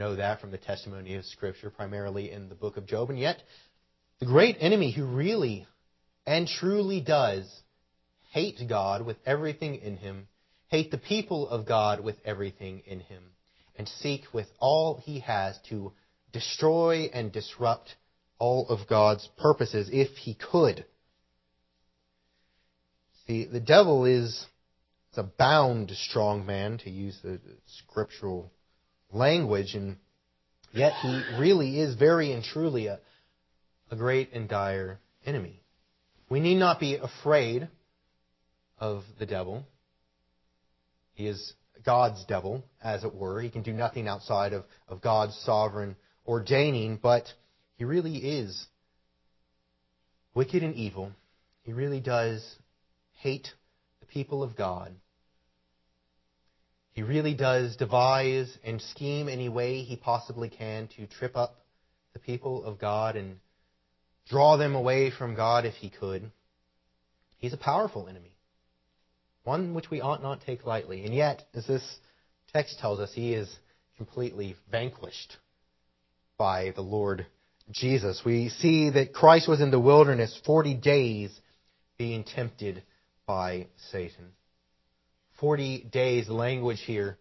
[0.00, 3.10] know that from the testimony of Scripture, primarily in the book of Job.
[3.10, 3.42] And yet,
[4.20, 5.66] the great enemy who really
[6.26, 7.62] and truly does
[8.30, 10.28] hate God with everything in him,
[10.68, 13.22] hate the people of God with everything in him,
[13.76, 15.92] and seek with all he has to
[16.32, 17.96] destroy and disrupt
[18.38, 20.84] all of God's purposes if he could.
[23.26, 24.46] See, the devil is
[25.18, 28.52] a bound strong man, to use the scriptural
[29.12, 29.96] language, and
[30.72, 33.00] yet he really is very and truly a,
[33.90, 35.62] a great and dire enemy.
[36.28, 37.68] We need not be afraid
[38.78, 39.64] of the devil.
[41.14, 41.54] He is
[41.84, 43.40] God's devil, as it were.
[43.40, 45.96] He can do nothing outside of, of God's sovereign
[46.26, 47.24] ordaining, but
[47.76, 48.66] he really is
[50.34, 51.12] wicked and evil.
[51.62, 52.44] He really does
[53.20, 53.48] hate
[54.00, 54.94] the people of God.
[56.98, 61.54] He really does devise and scheme any way he possibly can to trip up
[62.12, 63.38] the people of God and
[64.28, 66.28] draw them away from God if he could.
[67.36, 68.36] He's a powerful enemy,
[69.44, 71.04] one which we ought not take lightly.
[71.04, 72.00] And yet, as this
[72.52, 73.48] text tells us, he is
[73.96, 75.36] completely vanquished
[76.36, 77.26] by the Lord
[77.70, 78.22] Jesus.
[78.24, 81.30] We see that Christ was in the wilderness 40 days
[81.96, 82.82] being tempted
[83.24, 84.32] by Satan.
[85.40, 87.18] 40 days language here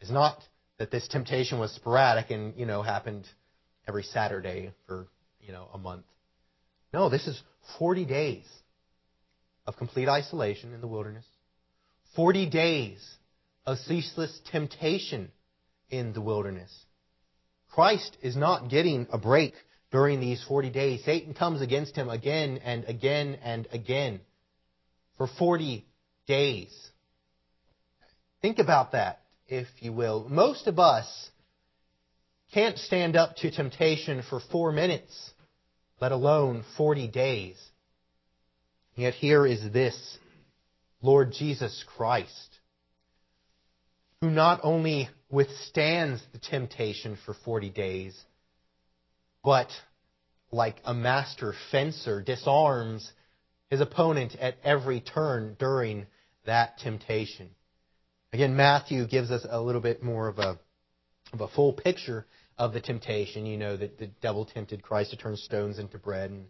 [0.00, 0.42] is not
[0.78, 3.26] that this temptation was sporadic and, you know, happened
[3.88, 5.08] every Saturday for,
[5.40, 6.04] you know, a month.
[6.92, 7.40] No, this is
[7.78, 8.44] 40 days
[9.66, 11.24] of complete isolation in the wilderness.
[12.14, 13.04] 40 days
[13.64, 15.30] of ceaseless temptation
[15.90, 16.72] in the wilderness.
[17.70, 19.54] Christ is not getting a break
[19.90, 21.04] during these 40 days.
[21.04, 24.20] Satan comes against him again and again and again
[25.16, 25.84] for 40
[26.26, 26.72] days.
[28.46, 30.28] Think about that, if you will.
[30.28, 31.30] Most of us
[32.54, 35.32] can't stand up to temptation for four minutes,
[36.00, 37.60] let alone 40 days.
[38.94, 40.18] Yet here is this
[41.02, 42.60] Lord Jesus Christ,
[44.20, 48.16] who not only withstands the temptation for 40 days,
[49.42, 49.70] but
[50.52, 53.10] like a master fencer, disarms
[53.70, 56.06] his opponent at every turn during
[56.44, 57.50] that temptation.
[58.32, 60.58] Again, Matthew gives us a little bit more of a,
[61.32, 62.26] of a full picture
[62.58, 63.46] of the temptation.
[63.46, 66.46] You know that the devil tempted Christ to turn stones into bread and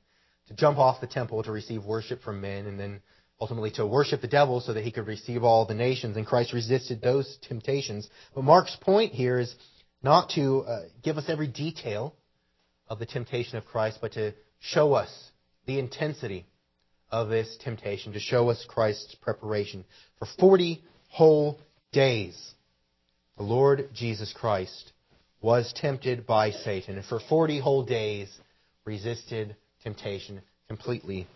[0.48, 3.00] to jump off the temple to receive worship from men, and then
[3.40, 6.16] ultimately to worship the devil so that he could receive all the nations.
[6.16, 8.08] And Christ resisted those temptations.
[8.34, 9.54] But Mark's point here is
[10.02, 12.14] not to uh, give us every detail
[12.88, 15.10] of the temptation of Christ, but to show us
[15.66, 16.46] the intensity
[17.10, 19.84] of this temptation, to show us Christ's preparation.
[20.18, 21.60] For 40 whole
[21.96, 22.52] days,
[23.38, 24.92] the Lord Jesus Christ
[25.40, 28.28] was tempted by Satan, and for 40 whole days
[28.84, 31.26] resisted temptation completely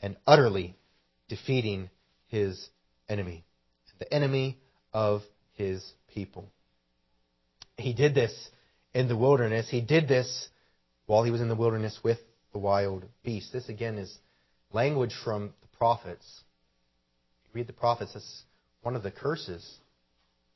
[0.00, 0.74] and utterly
[1.28, 1.90] defeating
[2.28, 2.66] his
[3.10, 3.44] enemy,
[3.98, 4.56] the enemy
[4.94, 5.20] of
[5.52, 6.46] his people.
[7.76, 8.32] He did this
[8.94, 9.68] in the wilderness.
[9.68, 10.48] He did this
[11.04, 12.18] while he was in the wilderness with
[12.52, 13.52] the wild beast.
[13.52, 14.16] This again is
[14.72, 16.40] language from the prophets.
[17.44, 18.44] You read the prophets, that's
[18.80, 19.78] one of the curses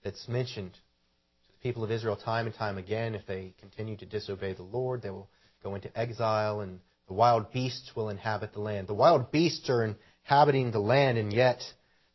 [0.03, 3.15] that's mentioned to the people of Israel time and time again.
[3.15, 5.29] If they continue to disobey the Lord, they will
[5.63, 6.81] go into exile and
[7.11, 8.87] the wild beasts will inhabit the land.
[8.87, 11.61] The wild beasts are inhabiting the land, and yet,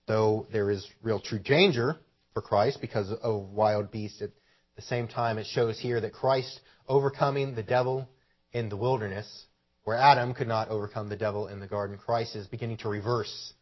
[0.07, 1.97] though there is real true danger
[2.33, 4.29] for Christ because of wild beasts, at
[4.77, 8.07] the same time, it shows here that Christ overcoming the devil
[8.53, 9.45] in the wilderness,
[9.83, 13.53] where Adam could not overcome the devil in the garden, Christ is beginning to reverse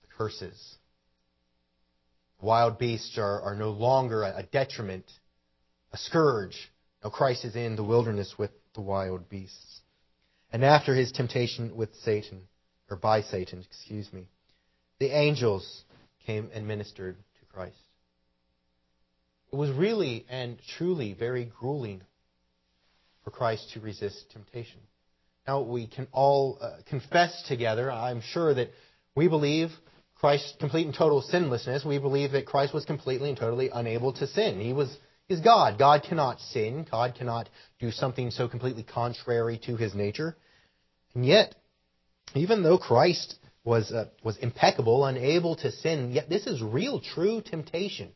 [0.00, 0.78] the curses.
[2.40, 5.04] Wild beasts are, are no longer a detriment,
[5.92, 6.70] a scourge.
[7.02, 9.80] Now Christ is in the wilderness with the wild beasts.
[10.52, 12.42] And after his temptation with Satan,
[12.90, 14.28] or by Satan, excuse me,
[14.98, 15.84] the angels
[16.26, 17.76] came and ministered to Christ.
[19.52, 22.02] It was really and truly very grueling
[23.24, 24.80] for Christ to resist temptation.
[25.46, 28.70] Now, we can all uh, confess together, I'm sure that
[29.14, 29.70] we believe
[30.20, 31.84] Christ's complete and total sinlessness.
[31.84, 34.60] We believe that Christ was completely and totally unable to sin.
[34.60, 34.96] He was
[35.28, 35.78] is God.
[35.78, 36.86] God cannot sin.
[36.90, 37.48] God cannot
[37.78, 40.36] do something so completely contrary to his nature.
[41.14, 41.54] And yet,
[42.34, 47.42] even though Christ was, uh, was impeccable, unable to sin, yet this is real, true
[47.42, 48.12] temptation.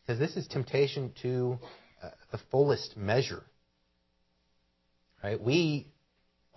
[0.00, 1.58] Because this is temptation to
[2.02, 3.42] uh, the fullest measure.
[5.22, 5.40] Right?
[5.40, 5.88] We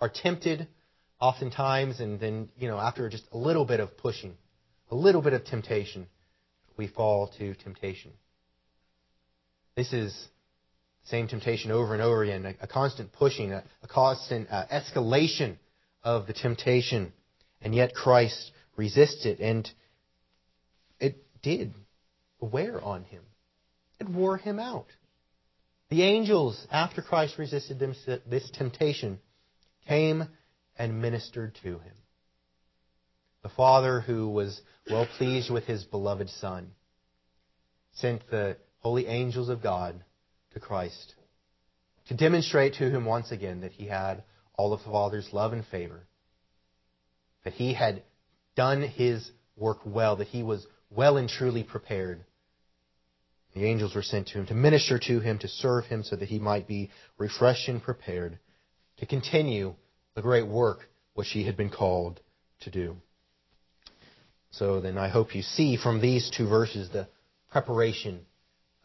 [0.00, 0.68] are tempted
[1.20, 4.36] oftentimes, and then, you know, after just a little bit of pushing,
[4.92, 6.06] a little bit of temptation,
[6.76, 8.12] we fall to temptation.
[9.74, 10.12] This is
[11.04, 14.66] the same temptation over and over again, a, a constant pushing, a, a constant uh,
[14.70, 15.56] escalation
[16.04, 17.14] of the temptation.
[17.62, 19.68] And yet Christ resisted, and
[21.00, 21.72] it did
[22.38, 23.22] wear on him.
[23.98, 24.88] It wore him out.
[25.88, 27.94] The angels, after Christ resisted them,
[28.26, 29.20] this temptation,
[29.88, 30.28] came
[30.76, 31.94] and ministered to him.
[33.42, 34.60] The Father, who was
[34.90, 36.72] well pleased with his beloved Son,
[37.92, 40.02] sent the holy angels of God
[40.54, 41.14] to Christ
[42.08, 44.24] to demonstrate to him once again that he had
[44.54, 46.06] all of the Father's love and favor,
[47.44, 48.02] that he had
[48.56, 52.24] done his work well, that he was well and truly prepared.
[53.54, 56.28] The angels were sent to him to minister to him, to serve him, so that
[56.28, 58.38] he might be refreshed and prepared
[58.98, 59.74] to continue
[60.14, 62.20] the great work which he had been called
[62.60, 62.96] to do.
[64.52, 67.08] So then I hope you see from these two verses the
[67.50, 68.20] preparation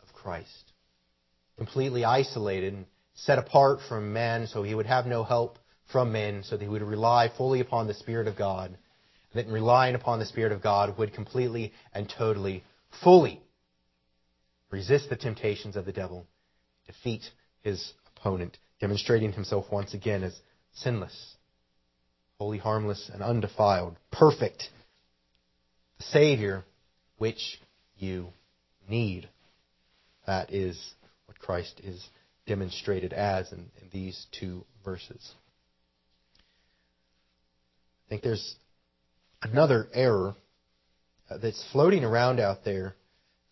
[0.01, 0.71] of Christ.
[1.57, 5.59] Completely isolated and set apart from man so he would have no help
[5.91, 8.77] from men so that he would rely fully upon the Spirit of God.
[9.33, 12.63] That in relying upon the Spirit of God would completely and totally,
[13.03, 13.41] fully
[14.69, 16.27] resist the temptations of the devil,
[16.85, 17.23] defeat
[17.61, 20.39] his opponent, demonstrating himself once again as
[20.73, 21.35] sinless,
[22.37, 24.69] wholly harmless, and undefiled, perfect,
[25.99, 26.63] Savior
[27.17, 27.59] which
[27.97, 28.27] you
[28.87, 29.27] need.
[30.25, 30.79] That is
[31.25, 32.07] what Christ is
[32.45, 35.33] demonstrated as in, in these two verses.
[38.05, 38.55] I think there's
[39.41, 40.35] another error
[41.29, 42.95] uh, that's floating around out there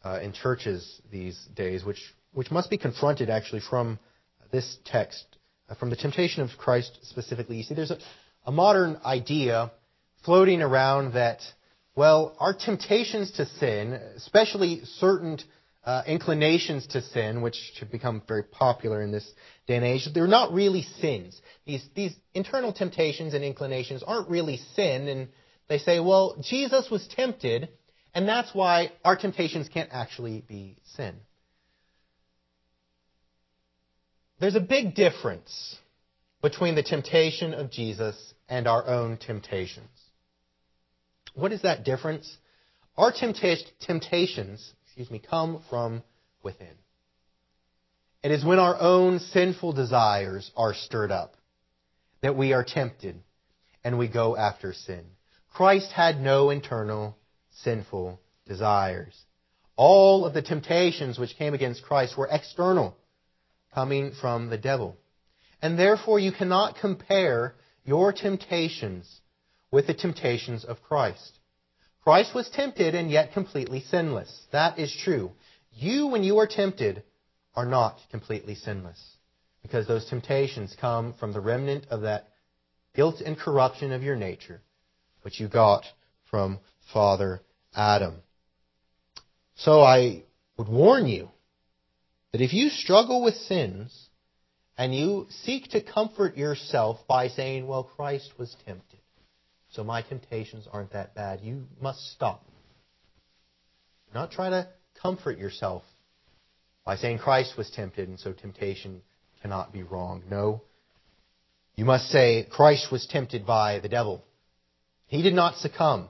[0.04, 2.02] uh, in churches these days, which,
[2.34, 4.00] which must be confronted actually from
[4.52, 5.26] this text,
[5.68, 7.58] uh, from the temptation of Christ specifically.
[7.58, 7.98] You see, there's a,
[8.46, 9.72] a modern idea
[10.24, 11.40] floating around that,
[11.96, 15.40] well, our temptations to sin, especially certain
[15.86, 19.30] uh, inclinations to sin, which have become very popular in this
[19.68, 21.40] day and age, they're not really sins.
[21.66, 25.30] These, these internal temptations and inclinations aren't really sin, and
[25.70, 27.70] they say, well, Jesus was tempted,
[28.14, 31.16] and that's why our temptations can't actually be sin.
[34.40, 35.78] There's a big difference
[36.42, 39.88] between the temptation of Jesus and our own temptations.
[41.36, 42.36] What is that difference?
[42.98, 46.04] Our temptations excuse me, come from
[46.42, 46.74] within.
[48.24, 51.36] It is when our own sinful desires are stirred up
[52.22, 53.22] that we are tempted
[53.84, 55.04] and we go after sin.
[55.54, 57.18] Christ had no internal
[57.52, 59.14] sinful desires.
[59.76, 62.96] All of the temptations which came against Christ were external,
[63.74, 64.96] coming from the devil.
[65.62, 69.20] And therefore you cannot compare your temptations
[69.76, 71.38] with the temptations of Christ.
[72.02, 74.46] Christ was tempted and yet completely sinless.
[74.54, 75.34] That is true.
[75.74, 77.04] You, when you are tempted,
[77.54, 79.18] are not completely sinless.
[79.62, 82.30] Because those temptations come from the remnant of that
[82.96, 84.62] guilt and corruption of your nature,
[85.24, 85.84] which you got
[86.32, 86.60] from
[86.94, 87.42] Father
[87.76, 88.22] Adam.
[89.56, 90.24] So I
[90.56, 91.28] would warn you
[92.32, 94.08] that if you struggle with sins
[94.78, 98.95] and you seek to comfort yourself by saying, well, Christ was tempted,
[99.76, 101.42] so my temptations aren't that bad.
[101.42, 102.46] You must stop.
[104.14, 104.70] Not try to
[105.02, 105.84] comfort yourself
[106.86, 109.02] by saying Christ was tempted and so temptation
[109.42, 110.24] cannot be wrong.
[110.30, 110.62] No.
[111.76, 114.24] You must say Christ was tempted by the devil.
[115.08, 116.08] He did not succumb.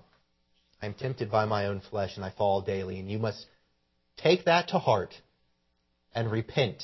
[0.81, 2.99] I am tempted by my own flesh and I fall daily.
[2.99, 3.43] And you must
[4.17, 5.13] take that to heart
[6.13, 6.83] and repent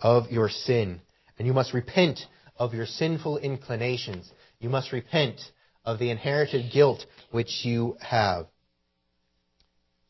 [0.00, 1.02] of your sin.
[1.38, 2.20] And you must repent
[2.56, 4.30] of your sinful inclinations.
[4.58, 5.40] You must repent
[5.84, 8.46] of the inherited guilt which you have.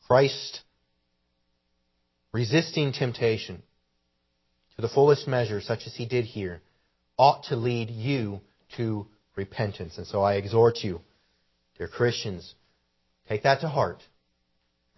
[0.07, 0.61] Christ
[2.33, 3.63] resisting temptation
[4.77, 6.61] to the fullest measure, such as he did here,
[7.17, 8.41] ought to lead you
[8.77, 9.07] to
[9.37, 9.99] repentance.
[9.99, 11.01] And so I exhort you,
[11.79, 12.55] dear Christians,
[13.29, 14.03] take that to heart.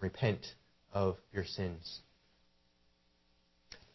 [0.00, 0.46] Repent
[0.92, 2.00] of your sins.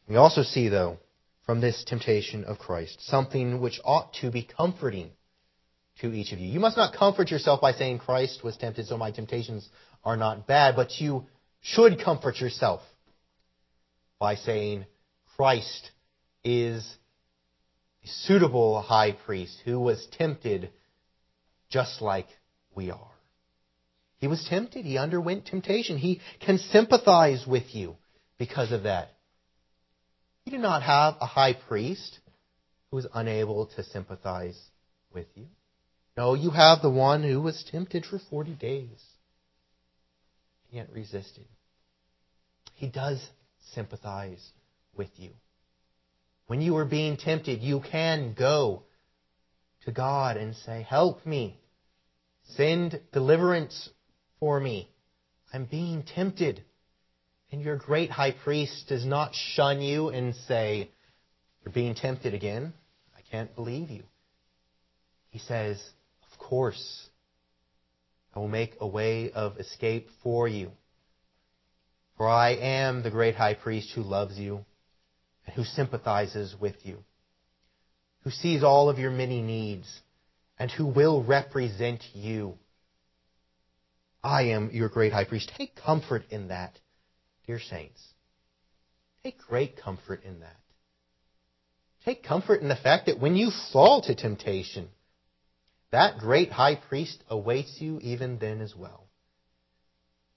[0.08, 0.98] We also see, though,
[1.46, 5.12] from this temptation of Christ, something which ought to be comforting
[6.02, 6.48] to each of you.
[6.50, 9.68] You must not comfort yourself by saying Christ was tempted, so my temptations
[10.04, 11.26] are not bad, but you
[11.62, 12.82] should comfort yourself
[14.20, 14.86] by saying
[15.36, 15.92] Christ
[16.44, 16.98] is
[18.04, 20.72] a suitable high priest who was tempted
[21.70, 22.28] just like
[22.76, 23.12] we are.
[24.18, 24.86] He was tempted.
[24.86, 25.98] He underwent temptation.
[25.98, 27.96] He can sympathize with you
[28.38, 29.10] because of that.
[30.46, 32.20] You do not have a high priest
[32.90, 34.60] who is unable to sympathize
[35.14, 35.48] with you.
[36.18, 39.04] No, you have the one who was tempted for 40 days,
[40.70, 41.46] yet resisted.
[42.76, 43.24] He does
[43.74, 44.46] sympathize
[44.96, 45.32] with you.
[46.48, 48.84] When you are being tempted, you can go
[49.86, 51.60] to God and say, Help me.
[52.56, 53.90] Send deliverance
[54.40, 54.90] for me.
[55.54, 56.64] I'm being tempted.
[57.52, 60.92] And your great high priest does not shun you and say,
[61.64, 62.74] You're being tempted again.
[63.16, 64.04] I can't believe you.
[65.30, 65.82] He says,
[66.52, 67.10] course,
[68.36, 70.72] I will make a way of escape for you.
[72.18, 74.66] For I am the great high priest who loves you
[75.46, 77.06] and who sympathizes with you,
[78.26, 79.88] who sees all of your many needs,
[80.60, 82.58] and who will represent you.
[84.22, 85.54] I am your great high priest.
[85.58, 86.78] Take comfort in that,
[87.48, 88.02] dear saints.
[89.24, 90.60] Take great comfort in that.
[92.04, 94.90] Take comfort in the fact that when you fall to temptation,
[95.92, 99.08] that great high priest awaits you even then as well.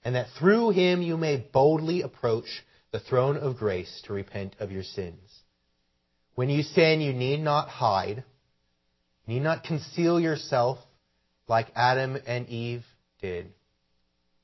[0.05, 4.70] And that through him you may boldly approach the throne of grace to repent of
[4.70, 5.42] your sins.
[6.34, 8.24] When you sin, you need not hide.
[9.26, 10.78] You need not conceal yourself
[11.48, 12.84] like Adam and Eve
[13.20, 13.52] did.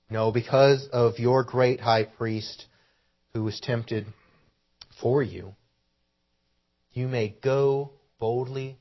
[0.08, 2.66] No, because of your great high priest
[3.32, 4.06] who was tempted
[5.00, 5.54] for you,
[6.92, 8.78] you may go boldly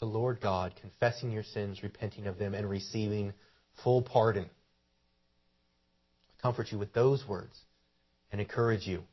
[0.00, 3.34] the Lord God, confessing your sins, repenting of them, and receiving
[3.84, 4.44] full pardon.
[4.44, 7.56] I comfort you with those words
[8.32, 8.98] and encourage you.
[8.98, 9.04] Do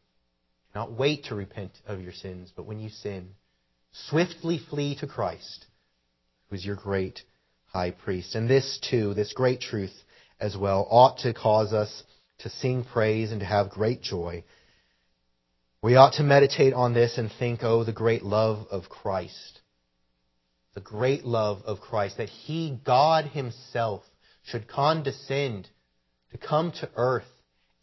[0.73, 3.29] not wait to repent of your sins, but when you sin,
[4.09, 5.65] swiftly flee to Christ,
[6.49, 7.21] who is your great
[7.65, 8.35] high priest.
[8.35, 9.93] And this too, this great truth
[10.39, 12.03] as well, ought to cause us
[12.39, 14.43] to sing praise and to have great joy.
[15.81, 19.61] We ought to meditate on this and think, oh, the great love of Christ.
[20.77, 24.03] The great love of Christ, that He, God Himself,
[24.43, 25.67] should condescend
[26.29, 27.25] to come to earth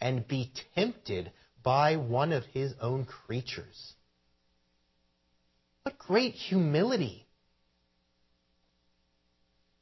[0.01, 1.33] and be tempted
[1.65, 3.95] by one of His own creatures.
[5.83, 7.27] What great humility!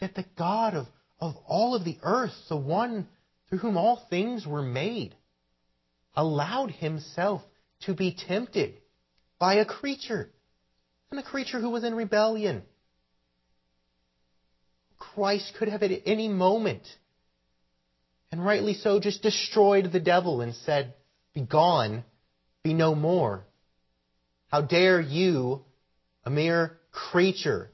[0.01, 0.87] That the God of,
[1.21, 3.07] of all of the earth, the one
[3.51, 5.15] through whom all things were made,
[6.17, 7.43] allowed Himself
[7.81, 8.79] to be tempted
[9.39, 10.31] by a creature,
[11.11, 12.63] and a creature who was in rebellion.
[15.15, 16.87] Christ could have at any moment,
[18.31, 20.95] and rightly so, just destroyed the devil and said,
[21.35, 22.05] Be gone,
[22.63, 23.45] be no more.
[24.49, 25.65] How dare you,
[26.25, 27.71] a mere creature,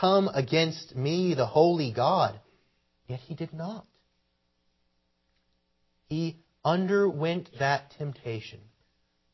[0.00, 2.38] come against me, the holy God?
[3.06, 3.86] Yet he did not.
[6.08, 8.60] He underwent that temptation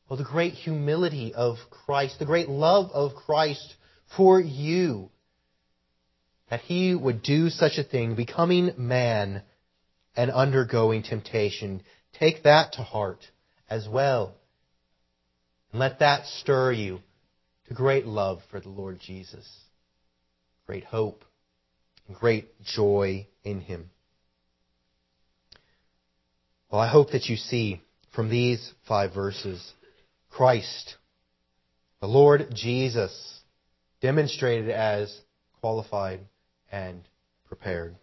[0.07, 3.75] well, the great humility of Christ, the great love of Christ
[4.15, 5.09] for you,
[6.49, 9.41] that he would do such a thing, becoming man
[10.15, 11.81] and undergoing temptation.
[12.19, 13.19] Take that to heart
[13.69, 14.35] as well.
[15.71, 16.99] And let that stir you
[17.67, 19.47] to great love for the Lord Jesus,
[20.67, 21.25] great hope,
[22.13, 23.89] great joy in him.
[26.71, 27.81] Well, I hope that you see
[28.13, 29.73] from these five verses
[30.29, 30.95] Christ,
[32.01, 33.39] the Lord Jesus,
[34.01, 35.15] demonstrated as
[35.61, 36.19] qualified
[36.75, 37.07] and
[37.47, 37.95] prepared.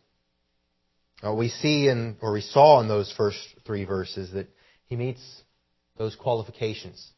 [1.23, 4.49] Uh, we see in, or we saw in those first three verses that
[4.87, 5.21] he meets
[5.99, 7.13] those qualifications,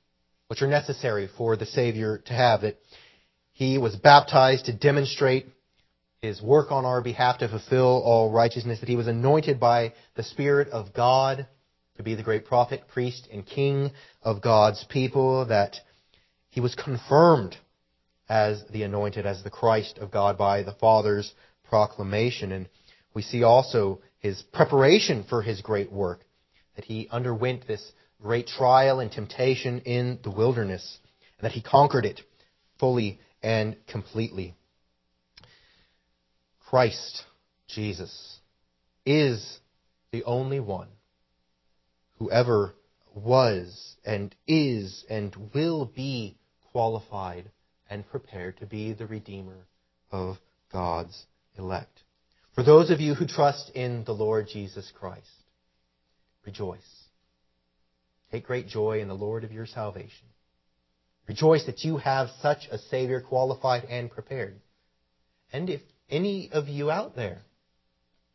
[0.48, 2.62] which are necessary for the Savior to have.
[2.62, 2.78] That
[3.52, 5.46] he was baptized to demonstrate
[6.20, 10.24] his work on our behalf to fulfill all righteousness, that he was anointed by the
[10.24, 11.46] Spirit of God
[11.96, 13.92] to be the great prophet, priest, and king
[14.22, 15.76] of God's people, that
[16.50, 17.56] he was confirmed
[18.28, 21.32] as the anointed, as the Christ of God by the Father's
[21.68, 22.52] proclamation.
[22.52, 22.68] And
[23.14, 26.20] we see also his preparation for his great work,
[26.76, 30.98] that he underwent this great trial and temptation in the wilderness,
[31.38, 32.20] and that he conquered it
[32.78, 34.54] fully and completely.
[36.68, 37.24] Christ,
[37.68, 38.38] Jesus,
[39.04, 39.60] is
[40.10, 40.88] the only one
[42.18, 42.74] who ever
[43.14, 46.36] was and is and will be
[46.72, 47.50] qualified
[47.90, 49.66] and prepared to be the Redeemer
[50.10, 50.36] of
[50.72, 51.26] God's
[51.58, 52.02] elect.
[52.54, 55.26] For those of you who trust in the Lord Jesus Christ,
[56.46, 56.80] rejoice.
[58.30, 60.26] Take great joy in the Lord of your salvation.
[61.26, 64.60] Rejoice that you have such a Savior qualified and prepared.
[65.52, 65.80] And if
[66.10, 67.42] any of you out there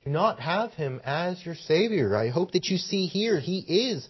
[0.03, 2.15] do not have him as your Savior.
[2.15, 4.07] I hope that you see here he is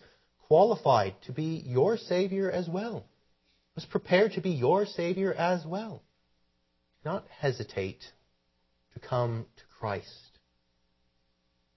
[0.47, 3.05] qualified to be your Savior as well.
[3.79, 6.03] Was prepared to be your Savior as well.
[7.01, 8.03] Do not hesitate
[8.93, 10.37] to come to Christ.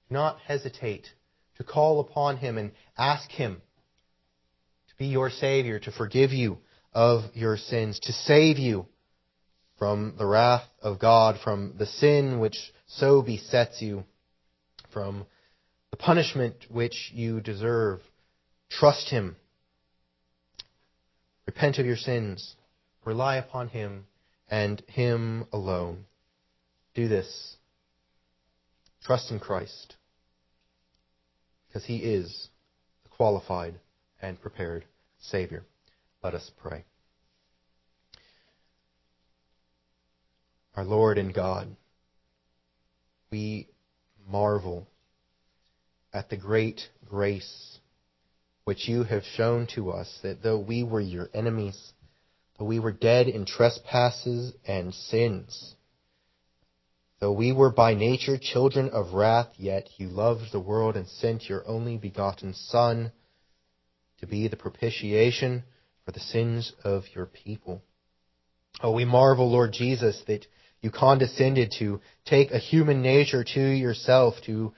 [0.09, 1.07] Do not hesitate
[1.59, 3.63] to call upon him and ask him
[4.89, 6.59] to be your Savior, to forgive you
[6.93, 8.87] of your sins, to save you
[9.79, 14.03] from the wrath of God, from the sin which so besets you,
[14.93, 15.25] from
[15.93, 18.01] the punishment which you deserve.
[18.71, 19.37] Trust Him.
[21.47, 22.57] Repent of your sins.
[23.05, 24.07] Rely upon Him
[24.49, 26.05] and Him alone.
[26.95, 27.57] Do this.
[29.03, 29.97] Trust in Christ.
[31.67, 32.49] Because He is
[33.03, 33.81] the qualified
[34.21, 34.85] and prepared
[35.21, 35.65] Savior.
[36.23, 36.85] Let us pray.
[40.77, 41.77] Our Lord and God,
[43.31, 43.69] we
[44.29, 44.87] marvel
[46.13, 47.79] at the great grace
[48.65, 51.93] which you have shown to us, that though we were your enemies,
[52.59, 55.75] though we were dead in trespasses and sins,
[57.21, 61.49] though we were by nature children of wrath, yet you loved the world and sent
[61.49, 63.13] your only begotten Son
[64.21, 65.65] to be the propitiation
[66.05, 67.83] for the sins of your people.
[68.81, 70.47] Oh, we marvel, Lord Jesus, that
[70.81, 74.73] you condescended to take a human nature to yourself, to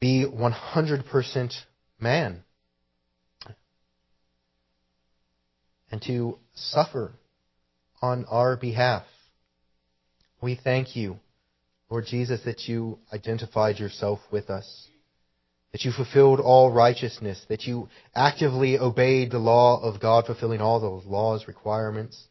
[0.00, 1.52] be 100%
[2.02, 2.42] man,
[5.90, 7.12] and to suffer
[8.00, 9.04] on our behalf.
[10.42, 11.18] We thank you,
[11.88, 14.88] Lord Jesus, that you identified yourself with us,
[15.70, 20.80] that you fulfilled all righteousness, that you actively obeyed the law of God, fulfilling all
[20.80, 22.24] those laws, requirements,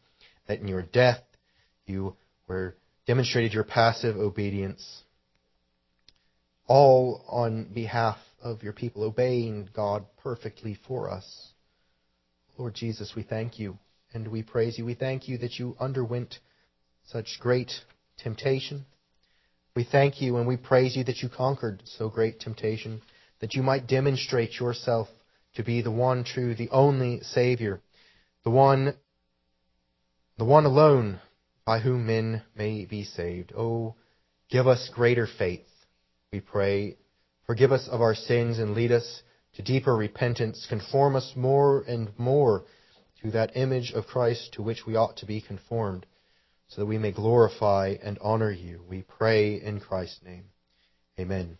[0.46, 1.22] that in your death
[1.86, 2.14] you
[2.46, 5.02] were demonstrated your passive obedience,
[6.66, 11.52] all on behalf of your people, obeying God perfectly for us.
[12.58, 13.78] Lord Jesus, we thank you
[14.12, 14.84] and we praise you.
[14.84, 16.38] We thank you that you underwent
[17.08, 17.72] such great
[18.18, 18.84] temptation.
[19.74, 23.00] We thank you and we praise you that you conquered so great temptation,
[23.40, 25.08] that you might demonstrate yourself
[25.54, 27.80] to be the one true, the only Savior,
[28.44, 28.94] the one,
[30.38, 31.20] the one alone
[31.64, 33.52] by whom men may be saved.
[33.56, 33.94] Oh,
[34.50, 35.66] give us greater faith,
[36.32, 36.96] we pray.
[37.52, 39.22] Forgive us of our sins and lead us
[39.56, 40.64] to deeper repentance.
[40.70, 42.64] Conform us more and more
[43.20, 46.06] to that image of Christ to which we ought to be conformed,
[46.68, 48.82] so that we may glorify and honor you.
[48.88, 50.44] We pray in Christ's name.
[51.20, 51.58] Amen.